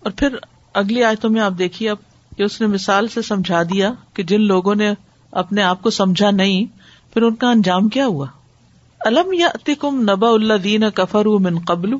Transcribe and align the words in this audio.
اور 0.00 0.10
پھر 0.10 0.36
اگلی 0.74 1.04
آیتوں 1.04 1.30
میں 1.30 1.40
آپ 1.40 1.52
دیکھیے، 1.58 1.90
اب 1.90 1.96
کہ 2.36 2.42
اس 2.42 2.60
نے 2.60 2.66
مثال 2.66 3.08
سے 3.08 3.22
سمجھا 3.22 3.62
دیا 3.62 3.92
کہ 4.14 4.22
جن 4.22 4.40
لوگوں 4.40 4.74
نے 4.74 4.92
اپنے 5.32 5.62
آپ 5.62 5.82
کو 5.82 5.90
سمجھا 5.90 6.30
نہیں، 6.30 6.64
پھر 7.12 7.22
ان 7.22 7.34
کا 7.34 7.50
انجام 7.50 7.88
کیا 7.88 8.06
ہوا؟ 8.06 8.26
الم 9.00 9.32
یا 9.32 9.48
کم 9.78 10.00
نبا 10.00 10.28
اللہ 10.28 10.54
دین 10.54 10.84
کفر 10.94 11.24
من 11.24 11.58
قبل؟ 11.58 11.92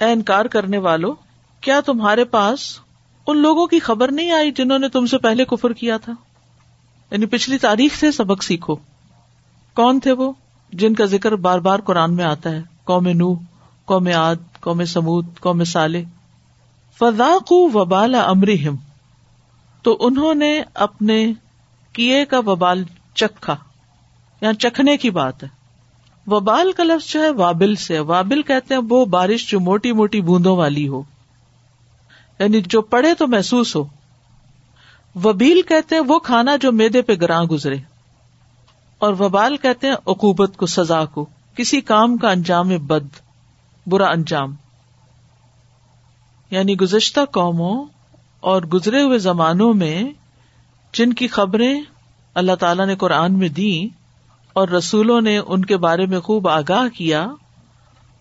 اے 0.00 0.12
انکار 0.12 0.44
کرنے 0.44 0.78
والو، 0.78 1.14
کیا 1.60 1.80
تمہارے 1.80 2.24
پاس 2.24 2.80
ان 3.26 3.38
لوگوں 3.38 3.66
کی 3.66 3.78
خبر 3.78 4.12
نہیں 4.12 4.30
آئی 4.30 4.50
جنہوں 4.50 4.78
نے 4.78 4.88
تم 4.88 5.06
سے 5.06 5.18
پہلے 5.18 5.44
کفر 5.44 5.72
کیا 5.72 5.96
تھا؟ 5.96 6.12
یعنی 7.10 7.26
پچھلی 7.26 7.58
تاریخ 7.58 7.94
سے 7.94 8.12
سبق 8.12 8.42
سیکھو۔ 8.42 8.76
کون 9.74 10.00
تھے 10.00 10.12
وہ 10.12 10.32
جن 10.72 10.94
کا 10.94 11.04
ذکر 11.04 11.36
بار 11.36 11.58
بار 11.58 11.78
قرآن 11.78 12.14
میں 12.14 12.24
آتا 12.24 12.50
ہے؟ 12.50 12.62
قوم 12.84 13.08
نو 13.08 13.34
قوم 13.84 14.08
آد 14.14 14.36
قوم 14.60 14.84
سمود 14.84 15.26
قوم 15.40 15.64
سالے 15.64 16.04
فضاق 16.98 17.52
وبال 17.52 18.14
امرحم 18.14 18.76
تو 19.82 19.96
انہوں 20.00 20.34
نے 20.34 20.62
اپنے 20.74 21.32
کیے 21.92 22.24
کا 22.24 22.38
وبال 22.38 22.84
چکھا 23.14 23.56
یا 24.40 24.54
چکھنے 24.54 24.96
کی 24.96 25.10
بات 25.10 25.42
ہے۔ 25.42 25.48
وبال 26.26 26.72
کا 26.72 26.82
لفظ 26.82 27.12
جو 27.12 27.22
ہے، 27.22 27.30
وابل 27.30 27.74
سے 27.74 27.98
وابل 27.98 28.42
کہتے 28.42 28.74
ہیں 28.74 28.80
وہ 28.88 29.04
بارش 29.04 29.50
جو 29.50 29.60
موٹی 29.60 29.92
موٹی 29.92 30.20
بوندوں 30.20 30.56
والی 30.56 30.88
ہو۔ 30.88 31.02
یعنی 32.38 32.60
جو 32.60 32.82
پڑے 32.82 33.14
تو 33.14 33.26
محسوس 33.26 33.76
ہو۔ 33.76 33.84
وبیل 35.24 35.62
کہتے 35.62 35.94
ہیں 35.94 36.02
وہ 36.02 36.18
کھانا 36.18 36.56
جو 36.56 36.72
میدے 36.72 37.02
پہ 37.02 37.12
گراں 37.14 37.44
گزرے۔ 37.44 37.76
اور 38.98 39.12
وبال 39.12 39.56
کہتے 39.56 39.86
ہیں 39.86 39.94
عقوبت 39.94 40.56
کو، 40.56 40.66
سزا 40.66 41.04
کو۔ 41.04 41.26
کسی 41.56 41.80
کام 41.80 42.16
کا 42.16 42.30
انجام 42.30 42.68
بد، 42.68 43.06
برا 43.86 44.10
انجام۔ 44.10 44.54
یعنی 46.50 46.76
گزشتہ 46.76 47.20
قوموں 47.24 47.84
اور 48.40 48.62
گزرے 48.62 49.02
ہوئے 49.02 49.18
زمانوں 49.18 49.74
میں 49.74 50.02
جن 50.92 51.12
کی 51.12 51.28
خبریں 51.28 51.80
اللہ 52.34 52.54
تعالی 52.54 52.84
نے 52.84 52.96
قرآن 52.96 53.38
میں 53.38 53.48
دی 53.48 53.88
اور 54.52 54.68
رسولوں 54.68 55.20
نے 55.20 55.38
ان 55.38 55.64
کے 55.64 55.76
بارے 55.76 56.06
میں 56.06 56.20
خوب 56.20 56.48
آگاہ 56.48 56.88
کیا، 56.88 57.26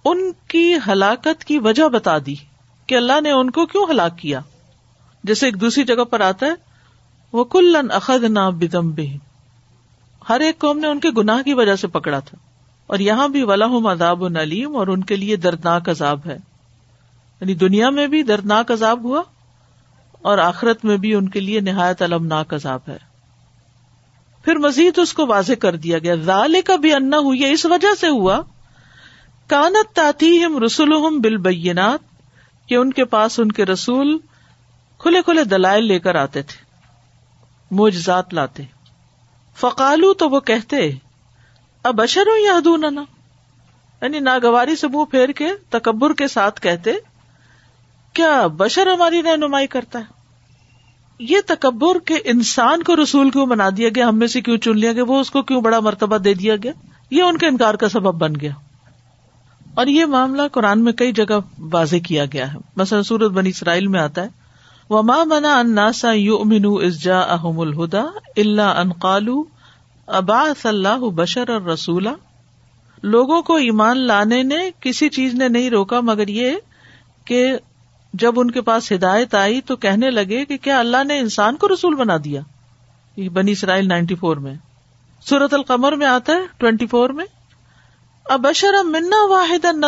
ان 0.05 0.31
کی 0.47 0.73
ہلاکت 0.87 1.43
کی 1.43 1.59
وجہ 1.59 1.87
بتا 1.89 2.17
دی 2.25 2.35
کہ 2.87 2.95
اللہ 2.95 3.21
نے 3.21 3.31
ان 3.31 3.49
کو 3.49 3.65
کیوں 3.65 3.85
ہلاک 3.89 4.17
کیا۔ 4.17 4.39
جیسے 5.23 5.45
ایک 5.45 5.61
دوسری 5.61 5.83
جگہ 5.83 6.03
پر 6.03 6.19
آتا 6.19 6.45
ہے 6.45 6.51
وہ 7.33 7.43
کلن 7.43 7.91
اخد 7.91 8.23
نہ 8.23 8.39
بدمبے 8.39 9.07
ہر 10.29 10.39
ایک 10.39 10.59
قوم 10.59 10.77
نے 10.77 10.87
ان 10.87 10.99
کے 10.99 11.09
گناہ 11.09 11.41
کی 11.41 11.53
وجہ 11.53 11.75
سے 11.75 11.87
پکڑا 11.87 12.19
تھا۔ 12.19 12.37
اور 12.87 12.99
یہاں 12.99 13.27
بھی 13.27 13.43
ولاحم 13.43 13.87
عذاب 13.87 14.21
و 14.21 14.27
نلیم 14.27 14.75
اور 14.75 14.87
ان 14.87 15.03
کے 15.03 15.15
لیے 15.15 15.35
دردناک 15.35 15.89
عذاب 15.89 16.19
ہے۔ 16.25 16.37
یعنی 17.41 17.53
دنیا 17.53 17.89
میں 17.89 18.07
بھی 18.07 18.23
دردناک 18.23 18.71
عذاب 18.71 19.03
ہوا 19.03 19.21
اور 20.21 20.37
آخرت 20.37 20.85
میں 20.85 20.97
بھی 20.97 21.15
ان 21.15 21.29
کے 21.29 21.39
لیے 21.39 21.59
نہایت 21.59 22.01
المناک 22.01 22.53
عذاب 22.53 22.79
ہے۔ 22.87 22.97
پھر 24.45 24.55
مزید 24.55 24.97
اس 24.97 25.13
کو 25.13 25.27
واضح 25.27 25.53
کر 25.53 25.75
دیا 25.75 25.99
گیا۔ 25.99 26.15
ظال 26.15 26.55
کا 26.65 26.75
بھی 26.75 26.93
انا 26.93 27.17
ہوئی 27.17 27.53
اس 27.53 27.65
وجہ 27.65 27.93
سے 27.99 28.07
ہوا، 28.07 28.41
کانت 29.47 29.95
تاتی 29.95 30.43
ہم 30.43 30.63
رسول 30.63 31.19
بالبینات، 31.19 31.99
کہ 32.69 32.75
ان 32.75 32.93
کے 32.93 33.05
پاس 33.05 33.39
ان 33.39 33.51
کے 33.51 33.65
رسول 33.65 34.17
کھلے 34.97 35.21
کھلے 35.21 35.43
دلائل 35.43 35.85
لے 35.85 35.99
کر 35.99 36.15
آتے 36.15 36.41
تھے 36.41 36.65
موجزات 37.71 38.33
لاتے۔ 38.33 38.63
فقالو، 39.55 40.13
تو 40.13 40.29
وہ 40.29 40.39
کہتے، 40.39 40.91
اب 41.83 42.01
اشر 42.01 42.27
ہوں 42.27 42.37
یا 42.37 42.59
یعنی 44.01 44.19
ناگواری 44.19 44.75
سے 44.75 44.87
منہ 44.87 45.05
پھیر 45.05 45.29
کے 45.29 45.47
تکبر 45.69 46.13
کے 46.13 46.27
ساتھ 46.27 46.61
کہتے 46.61 46.93
کیا 48.15 48.47
بشر 48.47 48.87
ہماری 48.87 49.23
رہنمائی 49.23 49.67
کرتا 49.67 49.99
ہے؟ 49.99 50.03
یہ 51.19 51.37
تکبر 51.45 51.99
کے 51.99 52.15
انسان 52.23 52.83
کو 52.83 52.95
رسول 52.95 53.29
کیوں 53.29 53.45
بنا 53.45 53.69
دیا 53.77 53.89
گیا؟ 53.95 54.09
ہم 54.09 54.19
میں 54.19 54.27
سے 54.27 54.41
کیوں 54.41 54.57
چن 54.57 54.77
لیا 54.77 54.93
گیا؟ 54.93 55.03
وہ 55.07 55.19
اس 55.19 55.31
کو 55.31 55.41
کیوں 55.41 55.61
بڑا 55.61 55.79
مرتبہ 55.79 56.17
دے 56.17 56.33
دیا 56.33 56.55
گیا؟ 56.55 56.71
یہ 57.11 57.23
ان 57.23 57.37
کے 57.37 57.47
انکار 57.47 57.73
کا 57.73 57.89
سبب 57.89 58.13
بن 58.13 58.33
گیا۔ 58.41 58.51
اور 59.75 59.87
یہ 59.87 60.05
معاملہ 60.05 60.41
قرآن 60.51 60.83
میں 60.83 60.93
کئی 60.93 61.11
جگہ 61.11 61.39
واضح 61.59 61.95
کیا 62.07 62.25
گیا 62.25 62.53
ہے۔ 62.53 62.57
مثلا 62.75 63.03
سورت 63.03 63.31
بنی 63.31 63.49
اسرائیل 63.49 63.87
میں 63.87 63.99
آتا 63.99 64.21
ہے۔ 64.21 64.27
وہ 64.89 65.01
ماں 65.01 65.25
منا 65.25 65.59
اناسا 65.59 66.11
یو 66.11 66.37
امین 66.37 66.65
ازجا 66.65 67.19
احم 67.19 67.59
الہدا 67.59 68.03
اللہ 68.37 68.61
ان 68.61 68.93
قالو 68.93 69.43
ابا 70.07 70.43
صلاح 70.61 70.97
بشر 70.97 71.49
اور 71.49 71.61
رسولہ 71.61 72.09
لوگوں 73.03 73.41
کو 73.41 73.55
ایمان 73.55 73.97
لانے 73.97 74.43
نے 74.43 74.69
کسی 74.79 75.09
چیز 75.09 75.33
نے 75.33 75.47
نہیں 75.47 75.69
روکا، 75.69 75.99
مگر 75.99 76.27
یہ 76.27 76.51
کہ 77.25 77.57
جب 78.19 78.39
ان 78.39 78.51
کے 78.51 78.61
پاس 78.61 78.91
ہدایت 78.91 79.35
آئی 79.35 79.61
تو 79.61 79.75
کہنے 79.75 80.09
لگے 80.09 80.45
کہ 80.45 80.57
کیا 80.57 80.79
اللہ 80.79 81.03
نے 81.03 81.19
انسان 81.19 81.55
کو 81.55 81.67
رسول 81.67 81.95
بنا 81.95 82.17
دیا؟ 82.23 82.41
یہ 83.17 83.29
بنی 83.29 83.51
اسرائیل 83.51 83.87
نائنٹی 83.87 84.15
فور 84.15 84.37
میں۔ 84.37 84.55
سورت 85.21 85.53
القمر 85.53 85.91
میں 85.91 86.07
آتا 86.07 86.33
ہے، 86.33 86.39
ٹوینٹی 86.57 86.87
فور 86.87 87.09
میں۔ 87.09 87.25
اب 88.25 88.47
اشر 88.47 88.83
منا 88.83 89.25
واحد 89.29 89.65
نہ 89.73 89.85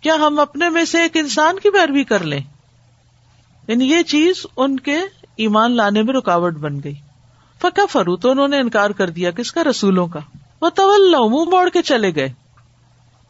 کیا 0.00 0.14
ہم 0.14 0.40
اپنے 0.40 0.68
میں 0.68 0.84
سے 0.84 1.00
ایک 1.00 1.16
انسان 1.16 1.58
کی 1.58 1.70
پیروی 1.70 2.04
کر 2.04 2.24
لیں؟ 2.24 2.40
یعنی 3.68 3.90
یہ 3.90 4.02
چیز 4.02 4.46
ان 4.56 4.80
کے 4.80 4.98
ایمان 5.36 5.76
لانے 5.76 6.02
میں 6.02 6.14
رکاوٹ 6.14 6.54
بن 6.54 6.80
گئی۔ 6.84 6.94
فکا 7.60 7.86
فرو 7.90 8.16
تو 8.16 8.30
انہوں 8.30 8.48
نے 8.48 8.58
انکار 8.58 8.90
کر 8.90 9.10
دیا 9.10 9.30
کس 9.30 9.52
کا 9.52 9.64
رسولوں 9.64 10.06
کا۔ 10.06 10.20
وہ 10.60 10.68
طول 10.68 11.10
منہ 11.10 11.50
موڑ 11.50 11.68
کے 11.68 11.82
چلے 11.82 12.14
گئے۔ 12.14 12.32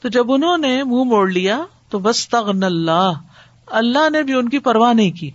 تو 0.01 0.09
جب 0.09 0.33
انہوں 0.33 0.59
نے 0.59 0.83
منہ 0.85 1.05
موڑ 1.05 1.31
لیا 1.31 1.63
تو 1.91 1.99
بس 1.99 2.29
تغن 2.29 2.63
اللہ۔ 2.63 3.13
اللہ 3.71 4.11
نے 4.11 4.23
بھی 4.23 4.35
ان 4.35 4.49
کی 4.49 4.59
پرواہ 4.59 4.93
نہیں 4.93 5.11
کی 5.11 5.31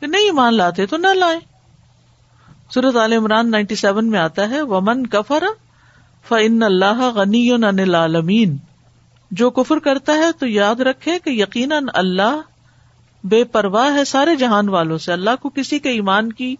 کہ 0.00 0.06
نہیں 0.06 0.30
مان 0.30 0.54
لاتے 0.54 0.86
تو 0.86 0.96
نہ 0.96 1.06
لائے 1.06 1.38
سورت 2.74 2.96
عال 2.96 3.12
عمران 3.12 3.50
نائنٹی 3.50 3.74
سیون 3.74 4.10
میں 4.10 4.18
آتا 4.18 4.50
ہے، 4.50 4.62
ومن 4.62 5.06
کفر 5.06 5.44
فن 6.28 6.62
اللہ 6.62 7.10
غنی 7.14 7.50
عالمین 7.94 8.56
جو 9.30 9.50
کفر 9.50 9.78
کرتا 9.78 10.12
ہے 10.12 10.32
تو 10.38 10.46
یاد 10.46 10.80
رکھے 10.80 11.18
کہ 11.18 11.30
یقیناً 11.30 11.84
اللہ 11.94 12.40
بے 13.24 13.44
پرواہ 13.44 13.94
ہے 13.94 14.04
سارے 14.04 14.36
جہان 14.36 14.68
والوں 14.68 14.98
سے۔ 14.98 15.12
اللہ 15.12 15.30
کو 15.40 15.48
کسی 15.48 15.78
کے 15.78 15.88
ایمان 15.88 16.32
کی، 16.32 16.56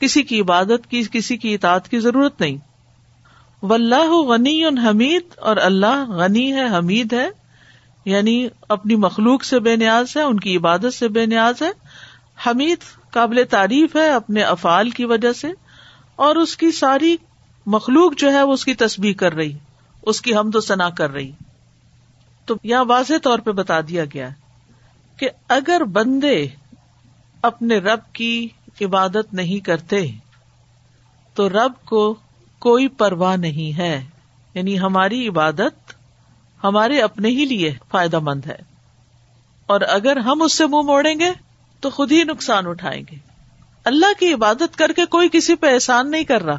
کسی 0.00 0.22
کی 0.22 0.40
عبادت 0.40 0.90
کی، 0.90 1.02
کسی 1.12 1.36
کی 1.36 1.54
اطاعت 1.54 1.88
کی 1.88 2.00
ضرورت 2.00 2.40
نہیں۔ 2.40 2.56
و 3.62 3.74
اللہ 3.74 4.10
غنی 4.10 4.64
حمید 4.64 5.22
اور 5.36 5.56
اللہ 5.56 6.04
غنی 6.08 6.52
ہے، 6.52 6.66
حمید 6.78 7.12
ہے۔ 7.12 7.41
یعنی 8.04 8.48
اپنی 8.68 8.96
مخلوق 8.96 9.44
سے 9.44 9.60
بے 9.60 9.76
نیاز 9.76 10.16
ہے، 10.16 10.22
ان 10.22 10.40
کی 10.40 10.56
عبادت 10.56 10.94
سے 10.94 11.08
بے 11.08 11.26
نیاز 11.26 11.62
ہے۔ 11.62 11.70
حمید 12.46 12.78
قابل 13.10 13.42
تعریف 13.50 13.96
ہے 13.96 14.10
اپنے 14.10 14.42
افعال 14.42 14.90
کی 14.90 15.04
وجہ 15.04 15.32
سے، 15.32 15.48
اور 16.16 16.36
اس 16.36 16.56
کی 16.56 16.72
ساری 16.72 17.16
مخلوق 17.66 18.14
جو 18.16 18.32
ہے 18.32 18.42
وہ 18.42 18.52
اس 18.52 18.64
کی 18.64 18.74
تصویر 18.74 19.12
کر 19.12 19.34
رہی، 19.34 19.58
اس 20.02 20.20
کی 20.20 20.34
ہم 20.34 20.50
تو 20.50 20.60
سنا 20.60 20.90
کر 20.90 21.10
رہی۔ 21.10 21.32
تو 22.46 22.54
یہاں 22.62 22.84
واضح 22.84 23.14
طور 23.22 23.38
پہ 23.38 23.50
بتا 23.50 23.80
دیا 23.80 24.04
گیا 24.04 24.28
کہ 25.16 25.28
اگر 25.48 25.84
بندے 25.84 26.46
اپنے 27.42 27.78
رب 27.78 27.98
کی 28.12 28.48
عبادت 28.80 29.34
نہیں 29.34 29.64
کرتے، 29.64 30.06
تو 31.34 31.48
رب 31.48 31.72
کو 31.84 32.14
کوئی 32.58 32.88
پرواہ 32.88 33.36
نہیں 33.36 33.78
ہے۔ 33.78 34.04
یعنی 34.54 34.80
ہماری 34.80 35.28
عبادت 35.28 35.92
ہمارے 36.64 37.00
اپنے 37.00 37.28
ہی 37.28 37.44
لیے 37.44 37.74
فائدہ 37.90 38.18
مند 38.18 38.46
ہے۔ 38.46 38.56
اور 39.66 39.80
اگر 39.80 40.16
ہم 40.16 40.42
اس 40.42 40.52
سے 40.52 40.66
منہ 40.66 40.82
موڑیں 40.82 41.20
گے 41.20 41.32
تو 41.80 41.90
خود 41.90 42.12
ہی 42.12 42.24
نقصان 42.24 42.66
اٹھائیں 42.66 43.02
گے۔ 43.10 43.16
اللہ 43.84 44.20
کی 44.20 44.32
عبادت 44.32 44.76
کر 44.76 44.92
کے 44.92 45.06
کوئی 45.06 45.28
کسی 45.32 45.54
پہ 45.54 45.74
احسان 45.74 46.10
نہیں 46.10 46.24
کر 46.24 46.42
رہا۔ 46.42 46.58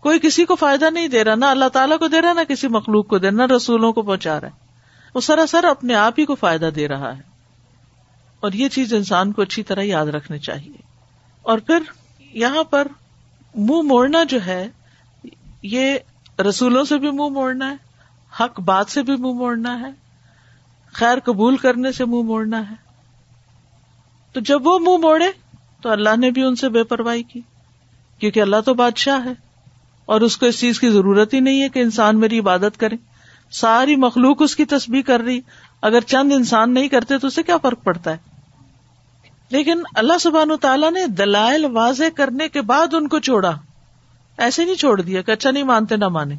کوئی 0.00 0.18
کسی 0.18 0.44
کو 0.44 0.56
فائدہ 0.56 0.90
نہیں 0.90 1.08
دے 1.08 1.24
رہا، 1.24 1.34
نہ 1.34 1.44
اللہ 1.44 1.68
تعالیٰ 1.72 1.98
کو 1.98 2.08
دے 2.08 2.22
رہا، 2.22 2.32
نہ 2.32 2.40
کسی 2.48 2.68
مخلوق 2.68 3.06
کو 3.06 3.18
دے 3.18 3.30
رہا، 3.30 3.46
نہ 3.46 3.52
رسولوں 3.56 3.92
کو 3.92 4.02
پہنچا 4.02 4.40
رہا 4.40 4.48
ہے۔ 4.48 4.64
وہ 5.14 5.20
سراسر 5.20 5.64
اپنے 5.64 5.94
آپ 5.94 6.14
ہی 6.18 6.24
کو 6.24 6.34
فائدہ 6.34 6.70
دے 6.76 6.88
رہا 6.88 7.16
ہے۔ 7.16 7.22
اور 8.40 8.52
یہ 8.52 8.68
چیز 8.68 8.94
انسان 8.94 9.32
کو 9.32 9.42
اچھی 9.42 9.62
طرح 9.62 9.80
یاد 9.80 10.06
رکھنی 10.06 10.38
چاہیے۔ 10.38 10.82
اور 11.42 11.58
پھر 11.58 11.78
یہاں 12.18 12.64
پر 12.64 12.88
منہ 13.54 13.82
موڑنا 13.82 14.24
جو 14.24 14.38
ہے، 14.46 14.68
یہ 15.62 15.98
رسولوں 16.48 16.84
سے 16.84 16.98
بھی 16.98 17.10
منہ 17.10 17.28
موڑنا 17.28 17.70
ہے۔ 17.70 17.83
حق 18.40 18.60
بات 18.60 18.86
سے 18.88 19.02
بھی 19.02 19.16
منہ 19.16 19.32
موڑنا 19.32 19.80
ہے، 19.80 19.90
خیر 20.92 21.18
قبول 21.24 21.56
کرنے 21.56 21.92
سے 21.92 22.04
منہ 22.04 22.22
موڑنا 22.22 22.70
ہے۔ 22.70 22.74
تو 24.32 24.40
جب 24.40 24.66
وہ 24.66 24.78
منہ 24.78 25.06
موڑے، 25.06 25.30
تو 25.82 25.90
اللہ 25.90 26.16
نے 26.16 26.30
بھی 26.30 26.42
ان 26.42 26.56
سے 26.56 26.68
بے 26.68 26.82
پرواہی 26.82 27.22
کی، 27.22 27.40
کیونکہ 28.18 28.40
اللہ 28.40 28.56
تو 28.64 28.74
بادشاہ 28.74 29.24
ہے۔ 29.24 29.32
اور 30.06 30.20
اس 30.20 30.36
کو 30.36 30.46
اس 30.46 30.60
چیز 30.60 30.80
کی 30.80 30.90
ضرورت 30.90 31.34
ہی 31.34 31.40
نہیں 31.40 31.62
ہے 31.62 31.68
کہ 31.68 31.78
انسان 31.78 32.20
میری 32.20 32.38
عبادت 32.38 32.80
کرے۔ 32.80 32.96
ساری 33.50 33.96
مخلوق 33.96 34.42
اس 34.42 34.56
کی 34.56 34.64
تصویر 34.64 35.02
کر 35.02 35.20
رہی، 35.20 35.40
اگر 35.82 36.00
چند 36.00 36.32
انسان 36.32 36.74
نہیں 36.74 36.88
کرتے 36.88 37.18
تو 37.18 37.26
اسے 37.26 37.42
کیا 37.42 37.56
فرق 37.56 37.82
پڑتا 37.82 38.10
ہے؟ 38.10 38.16
لیکن 39.50 39.82
اللہ 39.94 40.18
سبحان 40.20 40.50
و 40.50 40.56
تعالیٰ 40.56 40.92
نے 40.92 41.06
دلائل 41.06 41.64
واضح 41.64 42.04
کرنے 42.16 42.48
کے 42.48 42.60
بعد 42.60 42.94
ان 42.94 43.08
کو 43.08 43.18
چھوڑا۔ 43.18 43.52
ایسے 44.38 44.64
نہیں 44.64 44.74
چھوڑ 44.74 45.00
دیا 45.00 45.22
کہ 45.22 45.30
اچھا 45.30 45.50
نہیں 45.50 45.62
مانتے، 45.62 45.96
نہ 45.96 46.08
مانے۔ 46.08 46.34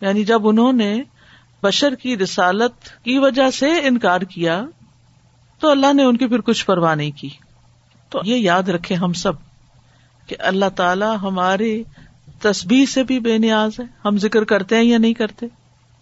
یعنی 0.00 0.24
جب 0.24 0.48
انہوں 0.48 0.72
نے 0.72 1.02
بشر 1.62 1.94
کی 1.94 2.18
رسالت 2.18 3.04
کی 3.04 3.18
وجہ 3.18 3.50
سے 3.50 3.70
انکار 3.70 4.20
کیا 4.20 4.64
تو 5.58 5.70
اللہ 5.70 5.92
نے 5.92 6.04
ان 6.04 6.16
کی 6.16 6.26
پھر 6.26 6.40
کچھ 6.40 6.66
پرواہ 6.66 6.94
نہیں 6.94 7.10
کی۔ 7.10 7.28
تو 8.08 8.20
یہ 8.24 8.36
یاد 8.36 8.62
رکھے 8.62 8.94
ہم 8.94 9.12
سب 9.12 9.32
کہ 10.26 10.36
اللہ 10.38 10.64
تعالی 10.76 11.06
ہماری 11.22 11.82
تصبیح 12.42 12.86
سے 12.86 13.04
بھی 13.04 13.20
بے 13.20 13.38
نیاز 13.38 13.80
ہے۔ 13.80 13.84
ہم 14.04 14.18
ذکر 14.18 14.44
کرتے 14.44 14.76
ہیں 14.76 14.84
یا 14.84 14.98
نہیں 14.98 15.14
کرتے؟ 15.14 15.46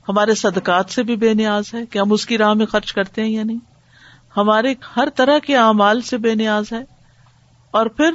ہمارے 0.09 0.35
صدقات 0.35 0.91
سے 0.91 1.03
بھی 1.03 1.17
بے 1.17 1.35
نیاز 1.35 1.75
ہے 1.75 1.87
کہ 1.87 1.99
ہم 1.99 2.13
اس 2.13 2.27
کی 2.27 2.39
راہ 2.39 2.55
میں 2.55 2.67
خرچ 2.67 2.93
کرتے 2.93 3.23
ہیں 3.23 3.29
یا 3.29 3.45
نہیں؟ 3.45 3.59
ہمارے 4.37 4.75
ہر 4.97 5.09
طرح 5.17 5.39
کے 5.39 5.57
اعمال 5.57 6.01
سے 6.01 6.19
بے 6.19 6.35
نیاز 6.35 6.73
ہے۔ 6.73 6.81
اور 7.71 7.87
پھر 7.87 8.11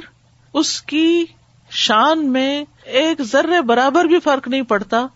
اس 0.52 0.82
کی 0.82 1.24
شان 1.70 2.32
میں 2.32 2.64
ایک 2.84 3.22
ذرے 3.22 3.60
برابر 3.60 4.04
بھی 4.04 4.20
فرق 4.20 4.48
نہیں 4.48 4.62
پڑتا۔ 4.62 5.06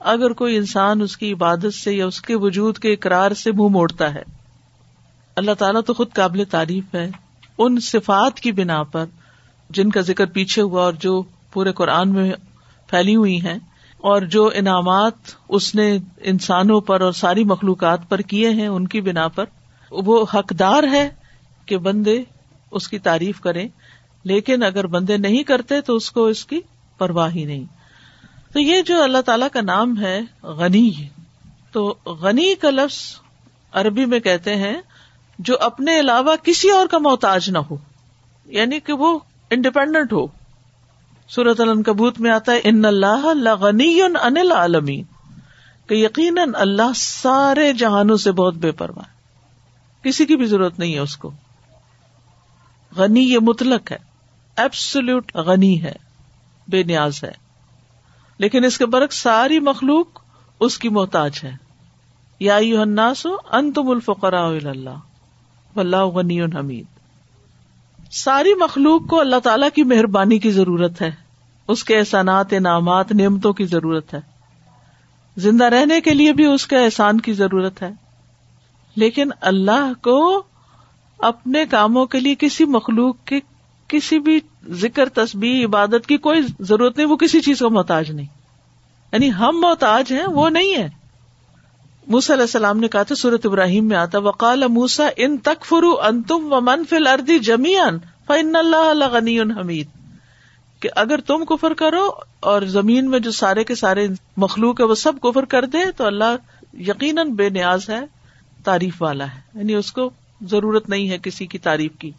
اگر 0.00 0.32
کوئی 0.32 0.56
انسان 0.56 1.00
اس 1.00 1.16
کی 1.16 1.32
عبادت 1.32 1.74
سے 1.74 1.92
یا 1.92 2.06
اس 2.06 2.20
کے 2.22 2.34
وجود 2.36 2.78
کے 2.78 2.92
اقرار 2.92 3.34
سے 3.34 3.52
منہ 3.52 3.68
موڑتا 3.68 4.14
ہے، 4.14 4.22
اللہ 5.36 5.54
تعالیٰ 5.58 5.80
تو 5.86 5.94
خود 5.94 6.12
قابل 6.12 6.44
تعریف 6.50 6.94
ہے۔ 6.94 7.10
ان 7.58 7.80
صفات 7.80 8.40
کی 8.40 8.52
بنا 8.52 8.82
پر، 8.82 9.04
جن 9.70 9.90
کا 9.90 10.00
ذکر 10.00 10.26
پیچھے 10.26 10.62
ہوا 10.62 10.82
اور 10.82 10.92
جو 10.92 11.22
پورے 11.52 11.72
قرآن 11.72 12.12
میں 12.12 12.32
پھیلی 12.88 13.16
ہوئی 13.16 13.40
ہیں، 13.40 13.58
اور 13.98 14.22
جو 14.22 14.50
انعامات 14.54 15.34
اس 15.48 15.74
نے 15.74 15.98
انسانوں 16.22 16.80
پر 16.80 17.00
اور 17.00 17.12
ساری 17.12 17.44
مخلوقات 17.44 18.08
پر 18.08 18.20
کیے 18.20 18.50
ہیں، 18.50 18.66
ان 18.66 18.86
کی 18.86 19.00
بنا 19.00 19.28
پر 19.28 19.44
وہ 19.90 20.24
حقدار 20.34 20.82
ہے 20.82 21.08
کہ 21.66 21.76
بندے 21.78 22.22
اس 22.70 22.88
کی 22.88 22.98
تعریف 22.98 23.40
کریں۔ 23.40 23.68
لیکن 24.24 24.62
اگر 24.62 24.86
بندے 24.86 25.16
نہیں 25.16 25.42
کرتے 25.42 25.80
تو 25.80 25.94
اس 25.96 26.10
کو 26.10 26.26
اس 26.26 26.44
کی 26.44 26.60
پرواہ 26.98 27.30
ہی 27.30 27.44
نہیں۔ 27.44 27.64
تو 28.52 28.60
یہ 28.60 28.82
جو 28.82 29.02
اللہ 29.02 29.20
تعالی 29.26 29.46
کا 29.52 29.60
نام 29.60 30.00
ہے 30.00 30.20
غنی، 30.42 30.90
تو 31.72 31.94
غنی 32.06 32.54
کا 32.54 32.70
لفظ 32.70 33.20
عربی 33.72 34.04
میں 34.04 34.20
کہتے 34.20 34.56
ہیں 34.56 34.76
جو 35.38 35.56
اپنے 35.60 36.00
علاوہ 36.00 36.36
کسی 36.42 36.70
اور 36.70 36.86
کا 36.86 36.98
محتاج 36.98 37.50
نہ 37.50 37.58
ہو 37.58 37.76
یعنی 38.46 38.80
کہ 38.80 38.92
وہ 38.92 39.18
انڈیپینڈنٹ 39.50 40.12
ہو۔ 40.12 40.26
سورت 41.28 41.60
الکبوت 41.60 42.20
میں 42.20 42.30
آتا 42.30 42.52
ہے، 42.52 42.60
ان 42.64 42.84
اللہ 42.84 43.54
غنی 43.54 44.02
انل 44.02 44.52
عالمی 44.52 45.02
کہ 45.86 45.94
یقیناً 45.94 46.50
اللہ 46.54 46.92
سارے 46.96 47.72
جہانوں 47.72 48.16
سے 48.16 48.32
بہت 48.32 48.54
بے 48.54 48.70
پرواہ 48.70 50.04
کسی 50.04 50.26
کی 50.26 50.36
بھی 50.36 50.46
ضرورت 50.46 50.78
نہیں 50.78 50.94
ہے 50.94 50.98
اس 50.98 51.16
کو۔ 51.16 51.30
غنی 52.96 53.20
یہ 53.20 53.38
مطلق 53.38 53.92
ہے 53.92 53.96
ایبسلوٹ 54.56 55.36
غنی 55.36 55.82
ہے، 55.82 55.94
بے 56.68 56.82
نیاز 56.82 57.24
ہے۔ 57.24 57.45
لیکن 58.38 58.64
اس 58.64 58.78
کے 58.78 58.86
برق 58.86 59.12
ساری 59.12 59.60
مخلوق 59.60 60.06
اس 60.60 60.78
کی 60.78 60.88
محتاج 60.88 61.40
ہے 61.44 61.56
یا 62.40 62.56
ان 62.56 63.72
تم 63.72 63.90
الفقرا 63.90 64.46
اللہ 65.76 66.04
غنی 66.04 66.42
حمید۔ 66.42 66.84
ساری 68.10 68.54
مخلوق 68.54 69.06
کو 69.08 69.20
اللہ 69.20 69.36
تعالی 69.36 69.66
کی 69.74 69.82
مہربانی 69.82 70.38
کی 70.38 70.50
ضرورت 70.50 71.02
ہے، 71.02 71.10
اس 71.68 71.84
کے 71.84 71.98
احسانات، 71.98 72.52
انعامات، 72.52 73.12
نعمتوں 73.12 73.52
کی 73.52 73.64
ضرورت 73.64 74.14
ہے۔ 74.14 74.20
زندہ 75.36 75.64
رہنے 75.64 76.00
کے 76.00 76.14
لیے 76.14 76.32
بھی 76.32 76.44
اس 76.44 76.66
کے 76.66 76.76
احسان 76.76 77.20
کی 77.20 77.32
ضرورت 77.32 77.82
ہے۔ 77.82 77.90
لیکن 78.96 79.30
اللہ 79.40 79.92
کو 80.02 80.42
اپنے 81.18 81.66
کاموں 81.66 82.06
کے 82.06 82.20
لیے 82.20 82.34
کسی 82.38 82.64
مخلوق 82.64 83.16
کے 83.24 83.40
کسی 83.88 84.18
بھی 84.18 84.40
ذکر، 84.68 85.08
تسبیح، 85.08 85.64
عبادت 85.64 86.06
کی 86.06 86.16
کوئی 86.16 86.40
ضرورت 86.60 86.96
نہیں، 86.96 87.08
وہ 87.08 87.16
کسی 87.16 87.40
چیز 87.40 87.58
کو 87.58 87.70
محتاج 87.70 88.10
نہیں۔ 88.10 88.26
یعنی 89.12 89.32
ہم 89.32 89.56
محتاج 89.60 90.12
ہیں، 90.12 90.26
وہ 90.26 90.50
نہیں 90.50 90.74
ہے۔ 90.76 90.88
موسا 92.06 92.34
علیہ 92.34 92.42
السلام 92.42 92.78
نے 92.78 92.88
کہا 92.88 93.02
تھا 93.02 93.14
سورت 93.14 93.46
ابراہیم 93.46 93.88
میں 93.88 93.96
آتا 93.96 94.18
وقال 94.18 94.62
موسا 94.68 95.08
ان 95.16 95.36
تک 95.36 95.64
فرو 95.64 96.00
ان 96.00 96.22
تم 96.22 96.52
و 96.52 96.60
من 96.60 96.84
فل 96.84 97.06
اردی 97.06 97.38
جمیان 97.38 97.98
فن 98.26 98.56
اللہ 98.56 99.08
غنی 99.12 99.40
حمید 99.40 99.86
کہ 100.80 100.88
اگر 100.96 101.20
تم 101.20 101.44
کفر 101.44 101.74
کرو 101.74 102.10
اور 102.40 102.62
زمین 102.62 103.10
میں 103.10 103.18
جو 103.18 103.30
سارے 103.30 103.64
کے 103.64 103.74
سارے 103.74 104.08
مخلوق 104.36 104.80
ہے 104.80 104.84
وہ 104.84 104.94
سب 104.94 105.12
کفر 105.22 105.44
کر 105.44 105.64
دے 105.64 105.78
تو 105.96 106.06
اللہ 106.06 106.36
یقیناً 106.72 107.30
بے 107.30 107.48
نیاز 107.48 107.88
ہے، 107.88 108.00
تعریف 108.64 109.02
والا 109.02 109.24
ہے۔ 109.24 109.40
یعنی 109.54 109.74
اس 109.74 109.92
کو 109.92 110.10
ضرورت 110.42 110.88
نہیں 110.88 111.10
ہے 111.10 111.18
کسی 111.22 111.46
کی 111.46 111.58
تعریف 111.58 111.92
کی۔ 111.98 112.10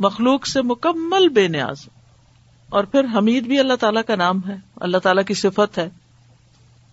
مخلوق 0.00 0.46
سے 0.46 0.62
مکمل 0.62 1.28
بے 1.28 1.48
نیاز 1.48 1.88
اور 2.68 2.84
پھر 2.84 3.04
حمید 3.14 3.44
بھی 3.44 3.58
اللہ 3.58 3.74
تعالیٰ 3.74 4.02
کا 4.06 4.16
نام 4.16 4.40
ہے، 4.48 4.56
اللہ 4.76 4.98
تعالیٰ 4.98 5.24
کی 5.24 5.34
صفت 5.34 5.78
ہے۔ 5.78 5.88